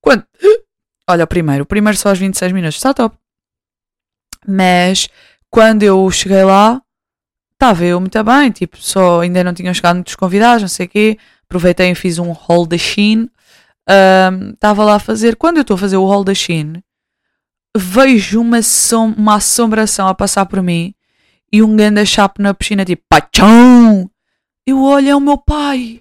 [0.00, 0.24] Quando.
[1.08, 1.62] Olha, o primeiro.
[1.62, 2.76] O primeiro só aos 26 minutos.
[2.76, 3.16] Está top.
[4.44, 5.08] Mas
[5.48, 6.82] quando eu cheguei lá,
[7.52, 8.50] estava eu muito bem.
[8.50, 11.18] Tipo, só ainda não tinham chegado muitos convidados, não sei o quê.
[11.44, 13.30] Aproveitei e fiz um haul da Shein
[14.54, 15.36] estava um, lá a fazer.
[15.36, 16.82] Quando eu estou a fazer o hall da Shein,
[17.78, 20.94] vejo uma, som uma assombração a passar por mim
[21.52, 24.10] e um ganda chapo na piscina, tipo, pachão!
[24.66, 26.00] Eu olho, é o meu pai.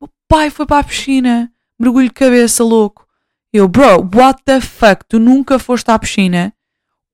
[0.00, 3.06] O pai foi para a piscina, mergulho de cabeça, louco.
[3.52, 5.04] Eu, bro, what the fuck?
[5.08, 6.52] Tu nunca foste à piscina?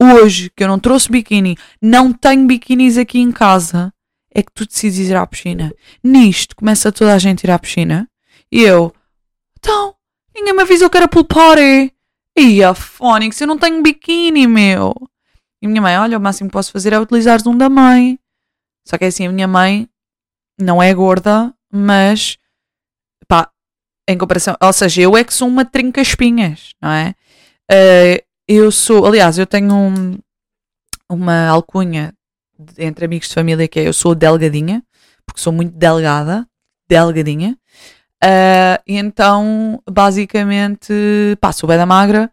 [0.02, 3.94] Hoje, que eu não trouxe biquíni, não tenho biquínis aqui em casa,
[4.35, 5.72] é que tu decides ir à piscina.
[6.02, 8.09] Nisto, começa toda a gente a ir à piscina.
[8.50, 8.92] E eu,
[9.59, 9.94] então,
[10.35, 11.93] ninguém me avisou que era pool party.
[12.37, 14.94] E a Phonics, eu não tenho biquíni, meu.
[15.62, 18.18] E minha mãe, olha, o máximo que posso fazer é utilizar um da mãe.
[18.87, 19.88] Só que é assim, a minha mãe
[20.59, 22.37] não é gorda, mas
[23.27, 23.51] pá,
[24.09, 27.14] em comparação, ou seja, eu é que sou uma trinca espinhas, não é?
[27.70, 30.18] Uh, eu sou, aliás, eu tenho um,
[31.09, 32.12] uma alcunha
[32.79, 34.83] entre amigos de família que é eu sou delgadinha,
[35.27, 36.47] porque sou muito delgada,
[36.88, 37.59] delgadinha.
[38.24, 40.94] Uh, e então, basicamente,
[41.42, 42.30] passo o bem da magra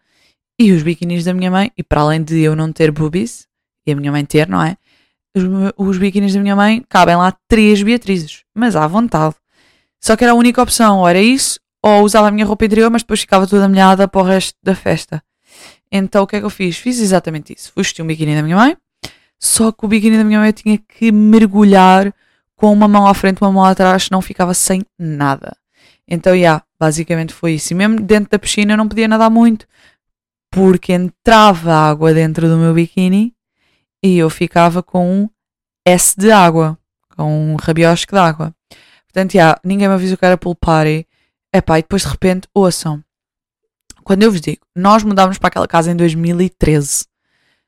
[0.57, 3.45] e os biquinis da minha mãe, e para além de eu não ter boobies,
[3.85, 4.77] e a minha mãe ter, não é?
[5.35, 5.43] Os,
[5.75, 9.35] os biquinis da minha mãe cabem lá três Beatrizes, mas à vontade.
[9.99, 12.89] Só que era a única opção, ou era isso, ou usava a minha roupa interior,
[12.89, 15.21] mas depois ficava toda molhada para o resto da festa.
[15.91, 16.77] Então o que é que eu fiz?
[16.77, 17.71] Fiz exatamente isso.
[17.73, 18.77] Fui vestir um biquíni da minha mãe,
[19.37, 22.13] só que o biquíni da minha mãe tinha que mergulhar
[22.55, 25.57] com uma mão à frente uma mão atrás, senão ficava sem nada.
[26.07, 27.73] Então, já, yeah, basicamente foi isso.
[27.73, 29.67] E mesmo dentro da piscina eu não podia nadar muito,
[30.49, 33.33] porque entrava água dentro do meu biquíni
[34.03, 35.29] e eu ficava com um
[35.85, 36.77] S de água,
[37.15, 38.53] com um rabiosque de água.
[39.05, 41.07] Portanto, yeah, ninguém me avisou que era pool party.
[41.53, 43.03] Epá, e depois de repente, ouçam.
[44.03, 47.05] Quando eu vos digo, nós mudámos para aquela casa em 2013.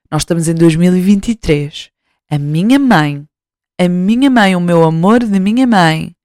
[0.10, 1.92] Nós estamos em 2023.
[2.30, 3.28] A minha mãe,
[3.80, 6.16] a minha mãe, o meu amor de minha mãe,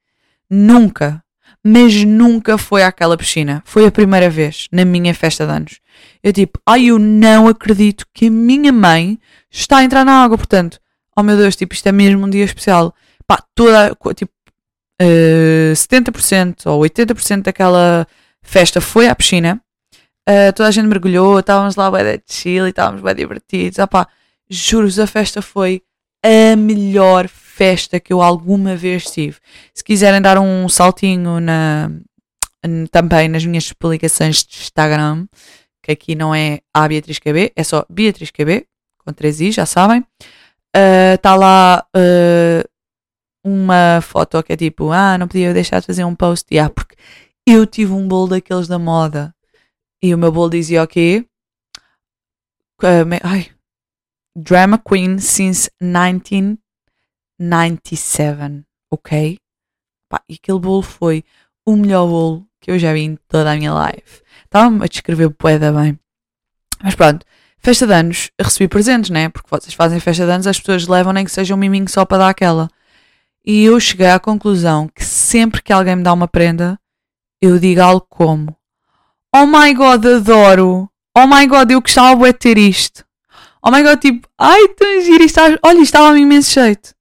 [0.49, 1.23] nunca
[1.71, 3.63] mas nunca foi àquela piscina.
[3.67, 5.81] Foi a primeira vez na minha festa de anos.
[6.23, 9.19] Eu tipo, ai, eu não acredito que a minha mãe
[9.51, 10.39] está a entrar na água.
[10.39, 10.81] Portanto,
[11.15, 12.95] oh meu Deus, tipo, isto é mesmo um dia especial.
[13.27, 14.33] Pá, toda, tipo,
[15.03, 18.07] uh, 70% ou 80% daquela
[18.41, 19.61] festa foi à piscina.
[20.27, 23.79] Uh, toda a gente mergulhou, estávamos lá bem de chill e estávamos bem divertidos.
[23.79, 24.09] Ah pá,
[24.99, 25.83] a festa foi
[26.23, 27.48] a melhor festa
[28.01, 29.39] que eu alguma vez tive.
[29.75, 31.91] Se quiserem dar um saltinho na,
[32.91, 35.27] também nas minhas publicações de Instagram,
[35.83, 38.67] que aqui não é a Beatriz KB, é só Beatriz KB,
[38.99, 40.05] com 3 i, já sabem.
[41.15, 42.69] Está uh, lá uh,
[43.45, 46.47] uma foto que é tipo, ah, não podia deixar de fazer um post.
[46.53, 46.95] Yeah, porque
[47.47, 49.35] eu tive um bolo daqueles da moda.
[50.03, 51.25] E o meu bolo dizia o quê?
[52.83, 53.51] uh, ai,
[54.37, 55.71] drama queen since
[57.39, 59.39] 1997, ok?
[60.09, 61.25] Pá, e aquele bolo foi
[61.67, 64.23] o melhor bolo que eu já vi em toda a minha life.
[64.45, 65.99] Estava-me a descrever poeda bem.
[66.83, 67.25] Mas pronto,
[67.59, 69.29] festa de anos, recebi presentes, né?
[69.29, 72.05] Porque vocês fazem festa de anos, as pessoas levam nem que seja um miminho só
[72.05, 72.71] para dar aquela.
[73.45, 76.79] E eu cheguei à conclusão que sempre que alguém me dá uma prenda,
[77.41, 78.57] eu digo algo como:
[79.35, 80.91] Oh my god, adoro!
[81.17, 83.05] Oh my god, eu gostava de ter isto.
[83.63, 86.95] Oh my god, tipo, ai, tão giro, isto, olha, isto estava-me imenso jeito.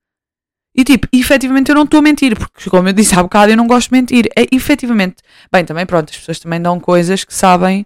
[0.78, 3.58] E tipo, efetivamente eu não estou a mentir, porque como eu disse há bocado, eu
[3.58, 4.30] não gosto de mentir.
[4.38, 5.16] É efetivamente.
[5.52, 7.84] Bem, também pronto, as pessoas também dão coisas que sabem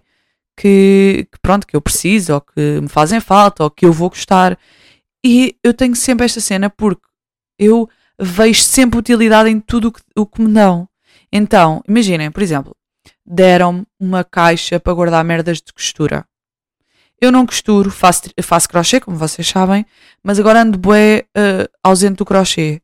[0.54, 4.10] que, que, pronto, que eu preciso, ou que me fazem falta, ou que eu vou
[4.10, 4.58] gostar.
[5.24, 7.02] E eu tenho sempre esta cena porque
[7.58, 7.88] eu
[8.20, 10.86] vejo sempre utilidade em tudo o que, o que me dão.
[11.32, 12.76] Então, imaginem, por exemplo,
[13.24, 16.26] deram-me uma caixa para guardar merdas de costura.
[17.18, 19.86] Eu não costuro, faço, faço crochê, como vocês sabem,
[20.22, 22.81] mas agora ando bué uh, ausente do crochê.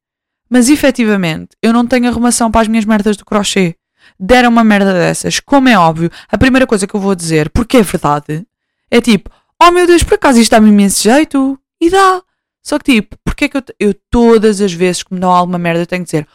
[0.49, 3.77] Mas efetivamente, eu não tenho arrumação para as minhas merdas do crochê.
[4.19, 7.77] Deram uma merda dessas, como é óbvio, a primeira coisa que eu vou dizer, porque
[7.77, 8.47] é verdade,
[8.91, 9.31] é tipo,
[9.63, 11.59] oh meu Deus, por acaso isto dá-me imenso jeito?
[11.81, 12.23] E dá.
[12.63, 15.59] Só que tipo, porque é que eu, eu todas as vezes que me dão alguma
[15.59, 16.27] merda eu tenho que dizer,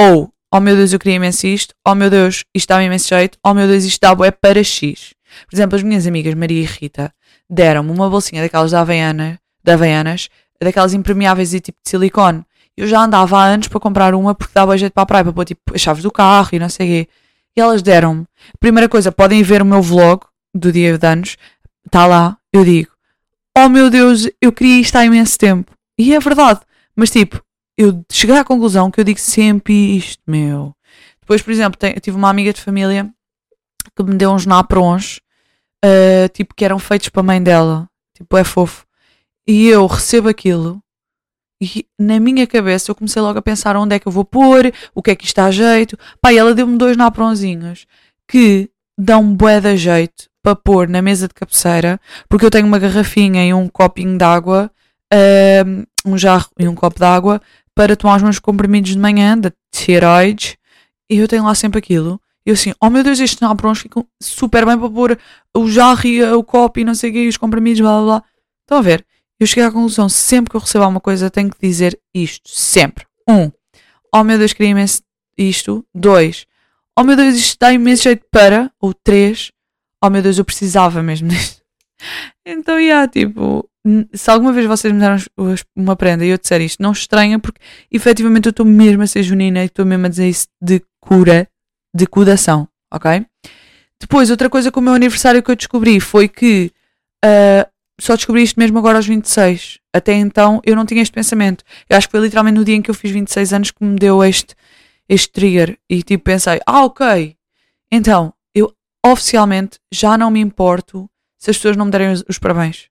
[0.00, 3.08] ou, oh, oh meu Deus, eu queria imenso isto, oh meu Deus, isto dá-me imenso
[3.08, 5.14] jeito, oh meu Deus, isto dá é para X.
[5.48, 7.12] Por exemplo, as minhas amigas Maria e Rita
[7.48, 10.28] deram-me uma bolsinha daquelas da Havaiana, da Havaianas,
[10.60, 12.44] daquelas impermeáveis e tipo de silicone.
[12.80, 15.34] Eu já andava há anos para comprar uma porque dava jeito para a praia, para
[15.34, 17.10] pôr tipo as chaves do carro e não sei o quê.
[17.54, 18.24] E elas deram-me.
[18.58, 20.22] Primeira coisa, podem ver o meu vlog
[20.54, 21.36] do dia de anos.
[21.84, 22.90] Está lá, eu digo:
[23.54, 25.70] Oh meu Deus, eu queria isto há imenso tempo.
[25.98, 26.60] E é verdade.
[26.96, 27.44] Mas tipo,
[27.76, 30.74] eu cheguei à conclusão que eu digo sempre isto, meu.
[31.20, 33.10] Depois, por exemplo, eu tive uma amiga de família
[33.94, 35.20] que me deu uns naprons
[35.84, 37.86] uh, tipo, que eram feitos para a mãe dela.
[38.16, 38.86] Tipo, é fofo.
[39.46, 40.82] E eu recebo aquilo
[41.60, 44.72] e na minha cabeça eu comecei logo a pensar onde é que eu vou pôr,
[44.94, 45.98] o que é que está a jeito.
[46.20, 47.86] Pai, ela deu-me dois napronzinhos
[48.26, 52.78] que dão bué de jeito para pôr na mesa de cabeceira, porque eu tenho uma
[52.78, 54.70] garrafinha e um copinho de água,
[56.06, 57.42] um jarro e um copo de água
[57.74, 60.56] para tomar os meus comprimidos de manhã, da tireoides,
[61.10, 62.20] e eu tenho lá sempre aquilo.
[62.46, 65.18] E eu assim, oh meu Deus, estes naprons ficam super bem para pôr
[65.54, 68.04] o jarro e o copo e não sei o quê, e os comprimidos, blá blá
[68.04, 68.24] blá.
[68.62, 69.04] Estão a ver?
[69.40, 72.50] Eu cheguei à conclusão, sempre que eu recebo alguma coisa, tenho que dizer isto.
[72.50, 73.06] Sempre.
[73.26, 73.50] Um,
[74.14, 75.02] oh meu Deus, queria imenso
[75.36, 75.82] isto.
[75.94, 76.46] Dois,
[76.96, 78.70] oh meu Deus, isto dá imenso jeito para.
[78.78, 79.50] Ou três,
[80.04, 81.60] oh meu Deus, eu precisava mesmo disto.
[82.46, 83.68] Então, yeah, tipo,
[84.14, 85.18] se alguma vez vocês me deram
[85.76, 89.22] uma prenda e eu disser isto, não estranha, porque efetivamente eu estou mesmo a ser
[89.22, 91.46] junina e estou mesmo a dizer isso de cura
[91.94, 93.24] de codação, ok?
[94.00, 96.72] Depois, outra coisa com o meu aniversário que eu descobri foi que
[97.24, 97.69] uh,
[98.00, 99.78] só descobri isto mesmo agora aos 26.
[99.92, 101.64] Até então eu não tinha este pensamento.
[101.88, 103.96] Eu acho que foi literalmente no dia em que eu fiz 26 anos que me
[103.96, 104.54] deu este,
[105.08, 105.78] este trigger.
[105.88, 107.36] E tipo pensei, ah, ok.
[107.92, 108.72] Então, eu
[109.04, 111.08] oficialmente já não me importo
[111.38, 112.88] se as pessoas não me derem os, os parabéns.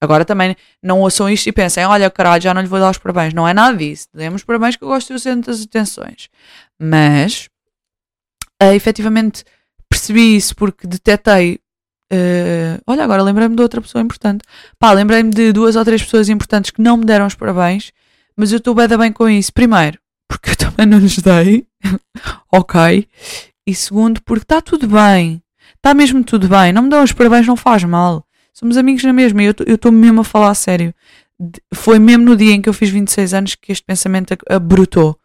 [0.00, 2.98] Agora também não ouçam isto e pensem, olha caralho, já não lhe vou dar os
[2.98, 3.32] parabéns.
[3.32, 4.08] Não é nada disso.
[4.12, 6.28] Demos parabéns que eu gosto do centro das atenções.
[6.78, 7.48] Mas
[8.62, 9.44] uh, efetivamente
[9.88, 11.60] percebi isso porque detetei.
[12.12, 14.42] Uh, olha, agora lembrei-me de outra pessoa importante.
[14.78, 17.92] Pá, lembrei-me de duas ou três pessoas importantes que não me deram os parabéns,
[18.36, 19.52] mas eu estou bem, bem com isso.
[19.52, 21.66] Primeiro, porque eu também não lhes dei,
[22.52, 23.08] ok.
[23.66, 25.42] E segundo, porque está tudo bem.
[25.76, 26.72] Está mesmo tudo bem.
[26.72, 28.24] Não me dão os parabéns, não faz mal.
[28.52, 29.42] Somos amigos na mesma.
[29.42, 30.94] Eu estou mesmo a falar a sério.
[31.74, 35.18] Foi mesmo no dia em que eu fiz 26 anos que este pensamento abrutou.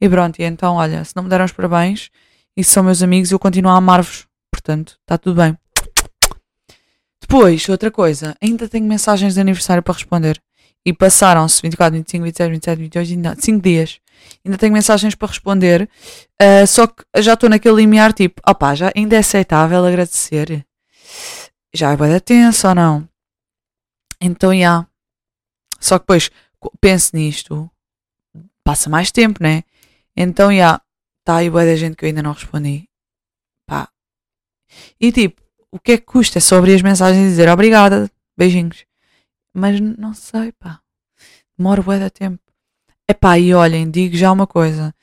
[0.00, 2.10] E pronto, e então, olha, se não me deram os parabéns,
[2.56, 4.26] e são meus amigos, eu continuo a amar-vos.
[4.52, 5.56] Portanto, está tudo bem.
[7.28, 10.40] Depois, outra coisa, ainda tenho mensagens de aniversário para responder.
[10.84, 14.00] E passaram-se 24, 25, 26, 27, 28, ainda 5 dias.
[14.44, 15.90] Ainda tenho mensagens para responder.
[16.40, 20.64] Uh, só que já estou naquele limiar tipo, opá, já ainda é aceitável agradecer.
[21.74, 23.08] Já é bem tenso ou não?
[24.20, 24.56] Então, já.
[24.56, 24.86] Yeah.
[25.78, 26.30] Só que depois,
[26.80, 27.70] penso nisto,
[28.64, 29.64] passa mais tempo, né?
[30.16, 30.54] Então, já.
[30.54, 30.82] Yeah,
[31.28, 32.88] Está aí boa da gente que eu ainda não respondi.
[33.66, 33.90] Pá.
[34.98, 35.42] E tipo,
[35.72, 36.38] o que é que custa?
[36.38, 38.84] É só abrir as mensagens e dizer obrigada, beijinhos.
[39.54, 40.80] Mas não sei, pá.
[41.56, 42.40] Demora bué da tempo.
[43.08, 44.94] Epá, e olhem, digo já uma coisa.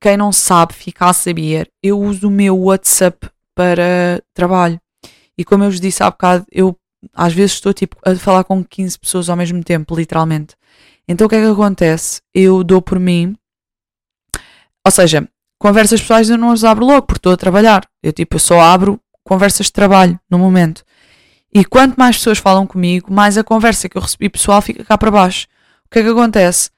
[0.00, 1.70] Quem não sabe, fica a saber.
[1.82, 4.80] Eu uso o meu WhatsApp para trabalho.
[5.36, 6.76] E como eu vos disse há bocado, eu
[7.14, 10.54] às vezes estou tipo a falar com 15 pessoas ao mesmo tempo, literalmente.
[11.08, 12.20] Então o que é que acontece?
[12.34, 13.36] Eu dou por mim
[14.86, 17.86] ou seja, conversas pessoais eu não as abro logo porque estou a trabalhar.
[18.02, 20.84] Eu tipo, eu só abro conversas de trabalho no momento.
[21.52, 24.96] E quanto mais pessoas falam comigo, mais a conversa que eu recebi pessoal fica cá
[24.96, 25.46] para baixo.
[25.86, 26.70] O que é que acontece?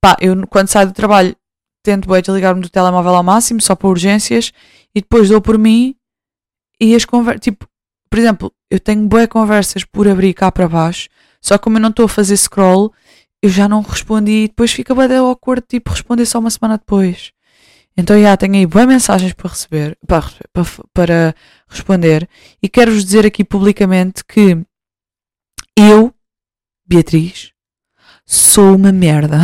[0.00, 1.34] Pá, eu quando saio do trabalho
[1.82, 4.52] tento bem ligar-me do telemóvel ao máximo, só para urgências,
[4.94, 5.96] e depois dou por mim
[6.80, 7.66] e as conversas, tipo,
[8.10, 11.08] por exemplo, eu tenho boas conversas por abrir cá para baixo,
[11.40, 12.92] só que como eu não estou a fazer scroll,
[13.42, 17.32] eu já não respondi e depois fica bem awkward, tipo, responder só uma semana depois.
[18.00, 21.34] Então, já tenho aí boas mensagens para receber, para, para, para
[21.68, 22.28] responder,
[22.62, 24.56] e quero-vos dizer aqui publicamente que
[25.76, 26.14] eu,
[26.86, 27.50] Beatriz,
[28.24, 29.40] sou uma merda.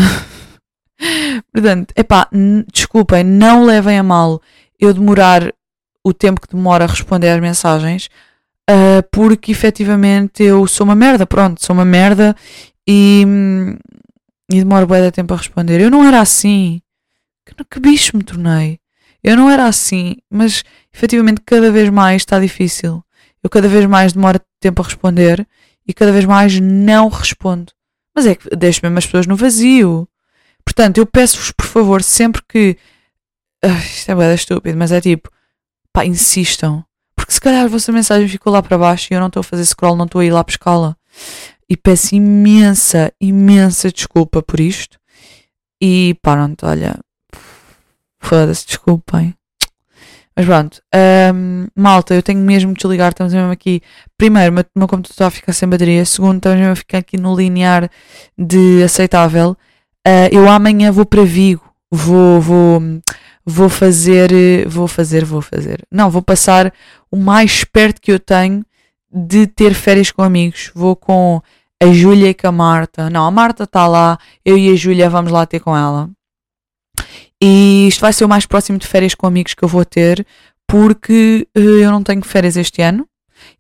[1.53, 2.29] Portanto, epá,
[2.73, 4.41] desculpem, não levem a mal
[4.79, 5.53] eu demorar
[6.05, 8.09] o tempo que demora a responder às mensagens,
[8.71, 12.37] uh, porque efetivamente eu sou uma merda, pronto, sou uma merda
[12.87, 13.27] e,
[14.49, 15.81] e demoro bem de tempo a responder.
[15.81, 16.81] Eu não era assim.
[17.47, 18.81] Que, que bicho me tornei?
[19.23, 23.03] Eu não era assim, mas efetivamente cada vez mais está difícil.
[23.43, 25.47] Eu cada vez mais demoro tempo a responder
[25.87, 27.73] e cada vez mais não respondo.
[28.15, 30.09] Mas é que deixo mesmo as pessoas no vazio.
[30.65, 32.77] Portanto, eu peço-vos, por favor, sempre que.
[33.65, 35.31] Uh, isto é bem estúpido, mas é tipo.
[35.93, 36.85] Pá, insistam.
[37.15, 39.45] Porque se calhar a vossa mensagem ficou lá para baixo e eu não estou a
[39.45, 40.97] fazer scroll, não estou a ir lá pescá-la.
[41.69, 44.99] E peço imensa, imensa desculpa por isto.
[45.81, 46.99] E pronto, olha.
[48.25, 49.35] Foda-se, desculpem.
[50.37, 50.83] Mas pronto,
[51.33, 53.81] um, malta, eu tenho mesmo de desligar, estamos mesmo aqui.
[54.19, 56.05] Primeiro, o meu, meu computador está a ficar sem bateria.
[56.05, 57.89] Segundo, estamos mesmo a ficar aqui no linear
[58.37, 59.57] de aceitável.
[60.07, 62.83] Uh, eu amanhã vou para Vigo, vou, vou,
[63.45, 65.87] vou fazer, vou fazer, vou fazer.
[65.91, 66.73] Não, vou passar
[67.11, 68.65] o mais perto que eu tenho
[69.13, 70.73] de ter férias com amigos.
[70.75, 71.41] Vou com
[71.81, 73.09] a Júlia e com a Marta.
[73.09, 76.11] Não, a Marta está lá, eu e a Júlia vamos lá ter com ela.
[77.43, 80.27] E isto vai ser o mais próximo de férias com amigos que eu vou ter,
[80.69, 83.07] porque uh, eu não tenho férias este ano.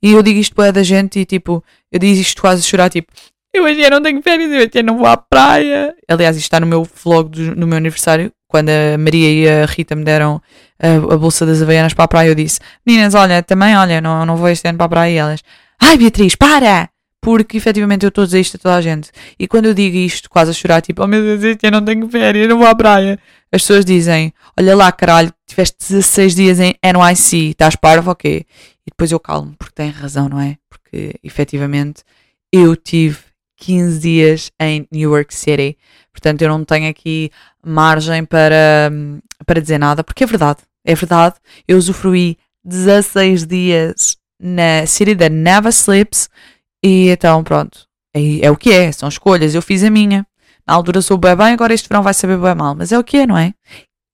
[0.03, 1.63] E eu digo isto para da gente e tipo,
[1.93, 3.13] eu digo isto quase a chorar, tipo,
[3.55, 5.95] eu hoje não tenho férias, eu hoje não vou à praia.
[6.09, 9.67] Aliás, isto está no meu vlog do, no meu aniversário, quando a Maria e a
[9.67, 10.41] Rita me deram
[10.81, 14.27] a, a bolsa das Havaianas para a praia, eu disse: Meninas, olha, também, olha, não,
[14.27, 15.13] não vou este ano para a praia.
[15.13, 15.41] E elas:
[15.81, 16.89] Ai, Beatriz, para!
[17.21, 19.11] Porque efetivamente eu estou a dizer isto a toda a gente.
[19.39, 22.09] E quando eu digo isto, quase a chorar, tipo, oh meu Deus, eu não tenho
[22.09, 23.19] férias, não vou à praia.
[23.55, 28.45] As pessoas dizem: Olha lá, caralho, tiveste 16 dias em NYC, estás parvo, ok?
[28.85, 30.57] E depois eu calmo, porque tem razão, não é?
[30.69, 32.03] Porque efetivamente
[32.53, 33.19] eu tive
[33.59, 35.79] 15 dias em New York City.
[36.13, 37.31] Portanto, eu não tenho aqui
[37.65, 38.91] margem para,
[39.47, 40.59] para dizer nada, porque é verdade.
[40.85, 41.37] É verdade.
[41.69, 46.29] Eu usufruí 16 dias na City that never sleeps.
[46.83, 47.87] E então, pronto.
[48.13, 48.91] É, é o que é.
[48.91, 49.55] São escolhas.
[49.55, 50.27] Eu fiz a minha.
[50.67, 52.75] Na altura sou bem bem, agora este verão vai saber bem mal.
[52.75, 53.53] Mas é o que é, não é?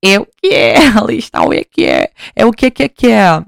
[0.02, 0.76] É o que é.
[0.98, 2.10] Ali está o é que é.
[2.34, 3.42] É o que é que é que é.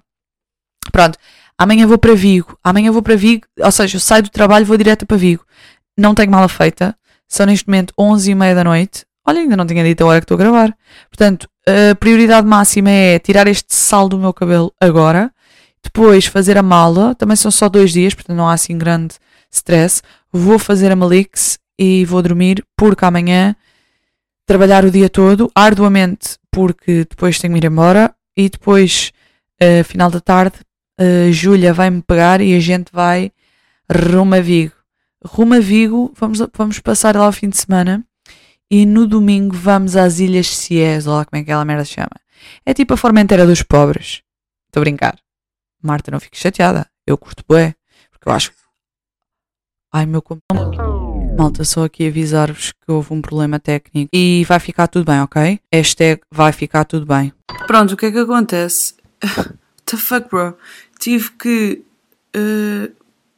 [0.91, 1.19] Pronto.
[1.59, 2.59] Amanhã vou para Vigo.
[2.63, 3.47] Amanhã vou para Vigo.
[3.61, 5.45] Ou seja, eu saio do trabalho e vou direto para Vigo
[5.97, 6.97] não tenho mala feita.
[7.29, 9.05] São neste momento 11 e meia da noite.
[9.27, 10.77] Olha, ainda não tinha dito a hora que estou a gravar.
[11.09, 15.31] Portanto, a prioridade máxima é tirar este sal do meu cabelo agora.
[15.83, 17.15] Depois fazer a mala.
[17.15, 19.15] Também são só dois dias, portanto não há assim grande
[19.51, 20.03] stress.
[20.33, 23.57] Vou fazer a Malix e vou dormir porque amanhã
[24.47, 28.14] trabalhar o dia todo, arduamente, porque depois tenho que ir embora.
[28.37, 29.12] E depois,
[29.62, 30.57] uh, final da tarde,
[31.01, 33.31] uh, Júlia vai-me pegar e a gente vai
[33.91, 34.83] rumo a Vigo
[35.25, 38.05] rumo a Vigo, vamos, vamos passar lá o fim de semana
[38.70, 41.93] e no domingo vamos às Ilhas Ciés, ou lá como é que aquela merda se
[41.93, 42.11] chama.
[42.64, 44.23] É tipo a Formentera dos pobres.
[44.66, 45.18] Estou a brincar.
[45.83, 46.89] Marta, não fique chateada.
[47.07, 47.75] Eu curto bué,
[48.11, 48.53] porque eu acho
[49.95, 51.02] Ai, meu computador.
[51.37, 55.61] Malta, só aqui avisar-vos que houve um problema técnico e vai ficar tudo bem, ok?
[55.72, 57.33] Hashtag vai ficar tudo bem.
[57.66, 58.95] Pronto, o que é que acontece?
[59.22, 59.55] What
[59.87, 60.57] the fuck, bro?
[60.99, 61.83] Tive que
[62.37, 62.93] uh,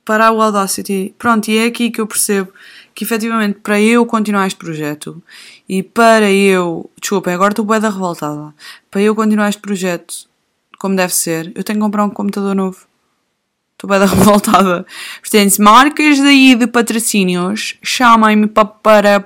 [0.04, 1.14] para o Audacity.
[1.18, 2.52] Pronto, e é aqui que eu percebo
[2.94, 5.22] que efetivamente para eu continuar este projeto
[5.68, 6.90] e para eu.
[7.00, 8.54] Desculpa, agora estou bué da revoltada.
[8.90, 10.28] Para eu continuar este projeto
[10.84, 12.86] como deve ser, eu tenho que comprar um computador novo.
[13.84, 14.86] Estou da revoltada.
[15.20, 19.24] Portanto, marcas daí de patrocínios, chamem-me para,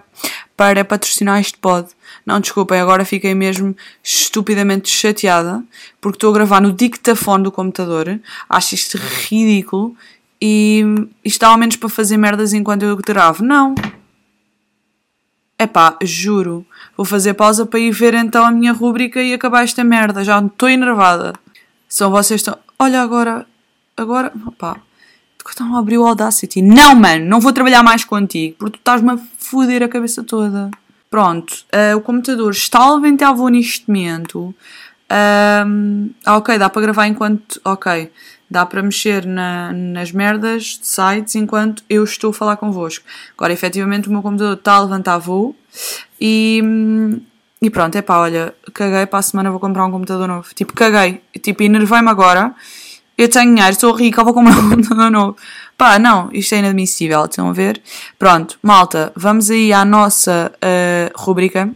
[0.56, 1.88] para, patrocinar este pod.
[2.26, 5.62] Não, desculpem, agora fiquei mesmo estupidamente chateada
[6.00, 8.20] porque estou a gravar no dictafone do computador.
[8.48, 9.96] Acho isto ridículo
[10.40, 10.84] e
[11.24, 13.42] isto ao menos para fazer merdas enquanto eu gravo.
[13.42, 13.74] Não.
[15.58, 16.64] É pá, juro.
[16.96, 20.22] Vou fazer pausa para ir ver então a minha rúbrica e acabar esta merda.
[20.22, 21.32] Já estou enervada.
[21.88, 22.56] São vocês estão.
[22.78, 23.46] Olha agora.
[23.98, 24.32] Agora.
[24.56, 24.76] Pá.
[25.48, 26.60] Estão a abrir o Audacity.
[26.60, 27.24] Não, mano.
[27.24, 28.56] Não vou trabalhar mais contigo.
[28.58, 30.70] Porque tu estás-me a foder a cabeça toda.
[31.10, 31.64] Pronto.
[31.74, 34.54] Uh, o computador está a levantar voo neste momento.
[35.66, 37.58] Um, ok, dá para gravar enquanto.
[37.64, 38.10] Ok.
[38.50, 43.04] Dá para mexer na- nas merdas de sites enquanto eu estou a falar convosco.
[43.36, 45.54] Agora, efetivamente, o meu computador está a levantar voo
[46.20, 46.62] e,
[47.60, 50.48] e pronto, é pá, olha, caguei para a semana vou comprar um computador novo.
[50.54, 51.20] Tipo, caguei.
[51.42, 52.54] Tipo, enervei-me agora.
[53.18, 55.36] Eu tenho dinheiro, sou rica, vou comprar um computador novo.
[55.76, 57.82] Pá, não, isto é inadmissível, estão a ver?
[58.16, 61.68] Pronto, malta, vamos aí à nossa uh, rubrica.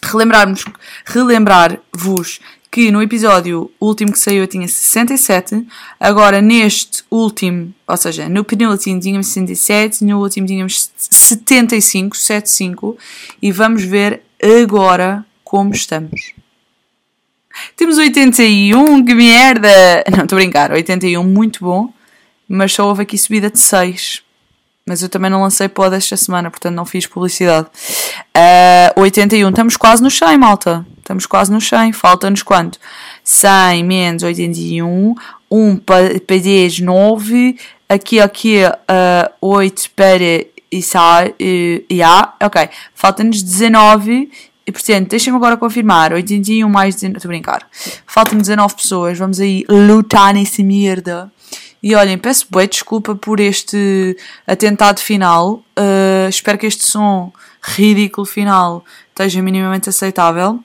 [0.00, 0.64] Relembrarmos,
[1.04, 2.38] relembrar-vos
[2.70, 5.66] que no episódio último que saiu eu tinha 67,
[5.98, 12.96] agora neste último, ou seja, no penúltimo tínhamos 67, no último tínhamos 75, 75,
[13.42, 16.39] e vamos ver agora como estamos.
[17.76, 20.04] Temos 81, que merda!
[20.10, 21.92] Não, estou a brincar, 81 muito bom,
[22.48, 24.22] mas só houve aqui subida de 6.
[24.86, 27.68] Mas eu também não lancei pod esta semana, portanto não fiz publicidade.
[28.96, 30.84] Uh, 81, estamos quase no 100, malta.
[30.98, 31.92] Estamos quase no 100.
[31.92, 32.78] Falta-nos quanto?
[33.22, 35.14] 100 menos 81,
[35.50, 37.56] 1 para 10, 9.
[37.88, 42.68] Aqui, aqui, uh, 8 para Isar, uh, yeah, ok.
[42.94, 44.30] Falta-nos 19.
[44.70, 46.12] E portanto, deixem-me agora confirmar.
[46.12, 47.16] 81 mais 19.
[47.16, 47.68] Estou a brincar.
[48.06, 49.18] Faltam-me 19 pessoas.
[49.18, 51.30] Vamos aí lutar nessa merda.
[51.82, 54.16] E olhem, peço bem desculpa por este
[54.46, 55.64] atentado final.
[55.76, 60.60] Uh, espero que este som ridículo final esteja minimamente aceitável.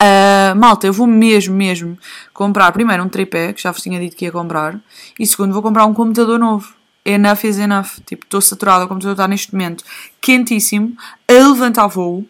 [0.00, 1.98] Uh, malta, eu vou mesmo, mesmo
[2.32, 4.80] comprar primeiro um tripé, que já vos tinha dito que ia comprar,
[5.20, 6.74] e segundo, vou comprar um computador novo.
[7.04, 8.00] Enough is enough.
[8.06, 9.84] Tipo, estou saturada, o computador está neste momento
[10.20, 10.96] quentíssimo,
[11.28, 12.26] a levantar voo,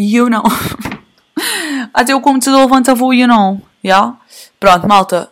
[0.00, 0.42] e eu não.
[1.92, 3.60] Até o computador levanta voo e eu não.
[3.84, 4.16] Yeah?
[4.58, 5.30] Pronto, malta,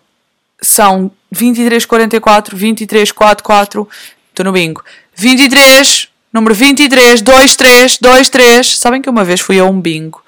[0.60, 3.88] são 2344, 2344,
[4.28, 4.84] estou no bingo.
[5.14, 8.78] 23, número 23, 23, 23.
[8.78, 10.22] Sabem que uma vez fui a um bingo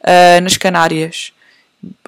[0.00, 1.32] uh, nas Canárias,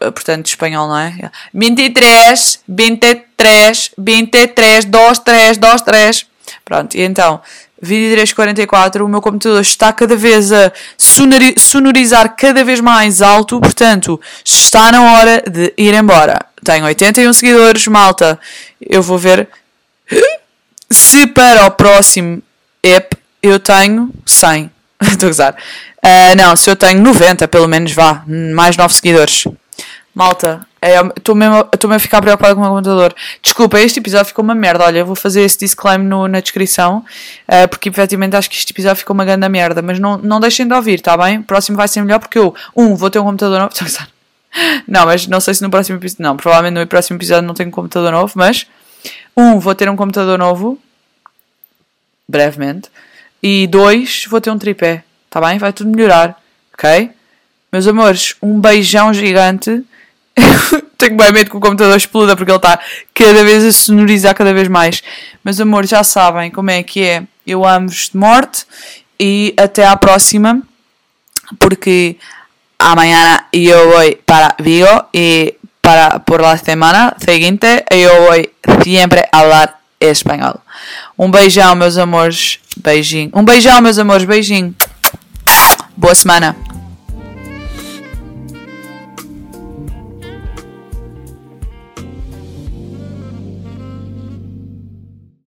[0.02, 1.30] uh, portanto, espanhol, não é?
[1.54, 6.26] 23, 23, 23, 23, 23.
[6.64, 7.40] Pronto, e então,
[7.80, 14.20] 2344, o meu computador está cada vez a sonori sonorizar cada vez mais alto, portanto,
[14.44, 16.38] está na hora de ir embora.
[16.64, 18.38] Tenho 81 seguidores, malta.
[18.80, 19.48] Eu vou ver
[20.90, 22.42] se para o próximo
[22.82, 24.70] app eu tenho 100.
[25.02, 25.56] Estou a gozar.
[26.04, 29.44] Uh, não, se eu tenho 90, pelo menos vá, mais 9 seguidores.
[30.16, 30.66] Malta,
[31.14, 33.14] estou é, mesmo, mesmo a ficar preocupada com o meu computador.
[33.42, 34.82] Desculpa, este episódio ficou uma merda.
[34.82, 37.04] Olha, vou fazer esse disclaimer no, na descrição,
[37.46, 39.82] uh, porque efetivamente acho que este episódio ficou uma grande merda.
[39.82, 41.40] Mas não, não deixem de ouvir, tá bem?
[41.40, 43.74] O próximo vai ser melhor porque eu, um, vou ter um computador novo.
[44.88, 46.22] Não, mas não sei se no próximo episódio.
[46.22, 48.66] Não, provavelmente no próximo episódio não tenho um computador novo, mas
[49.36, 50.78] um, vou ter um computador novo
[52.26, 52.88] brevemente.
[53.42, 55.04] E dois, vou ter um tripé.
[55.28, 55.58] Tá bem?
[55.58, 56.40] Vai tudo melhorar.
[56.72, 57.10] Ok?
[57.70, 59.84] Meus amores, um beijão gigante.
[60.98, 62.78] Tenho bem medo que o computador exploda porque ele está
[63.14, 65.02] cada vez a sonorizar cada vez mais.
[65.44, 67.22] Meus amores, já sabem como é que é.
[67.46, 68.66] Eu amo-vos de morte
[69.18, 70.62] e até à próxima.
[71.58, 72.16] Porque
[72.78, 79.80] amanhã eu vou para Vigo e para por la semana seguinte eu vou sempre falar
[80.00, 80.60] espanhol.
[81.18, 82.58] Um beijão, meus amores.
[82.76, 83.30] Beijinho.
[83.32, 84.24] Um beijão, meus amores.
[84.24, 84.74] Beijinho.
[85.96, 86.65] Boa semana.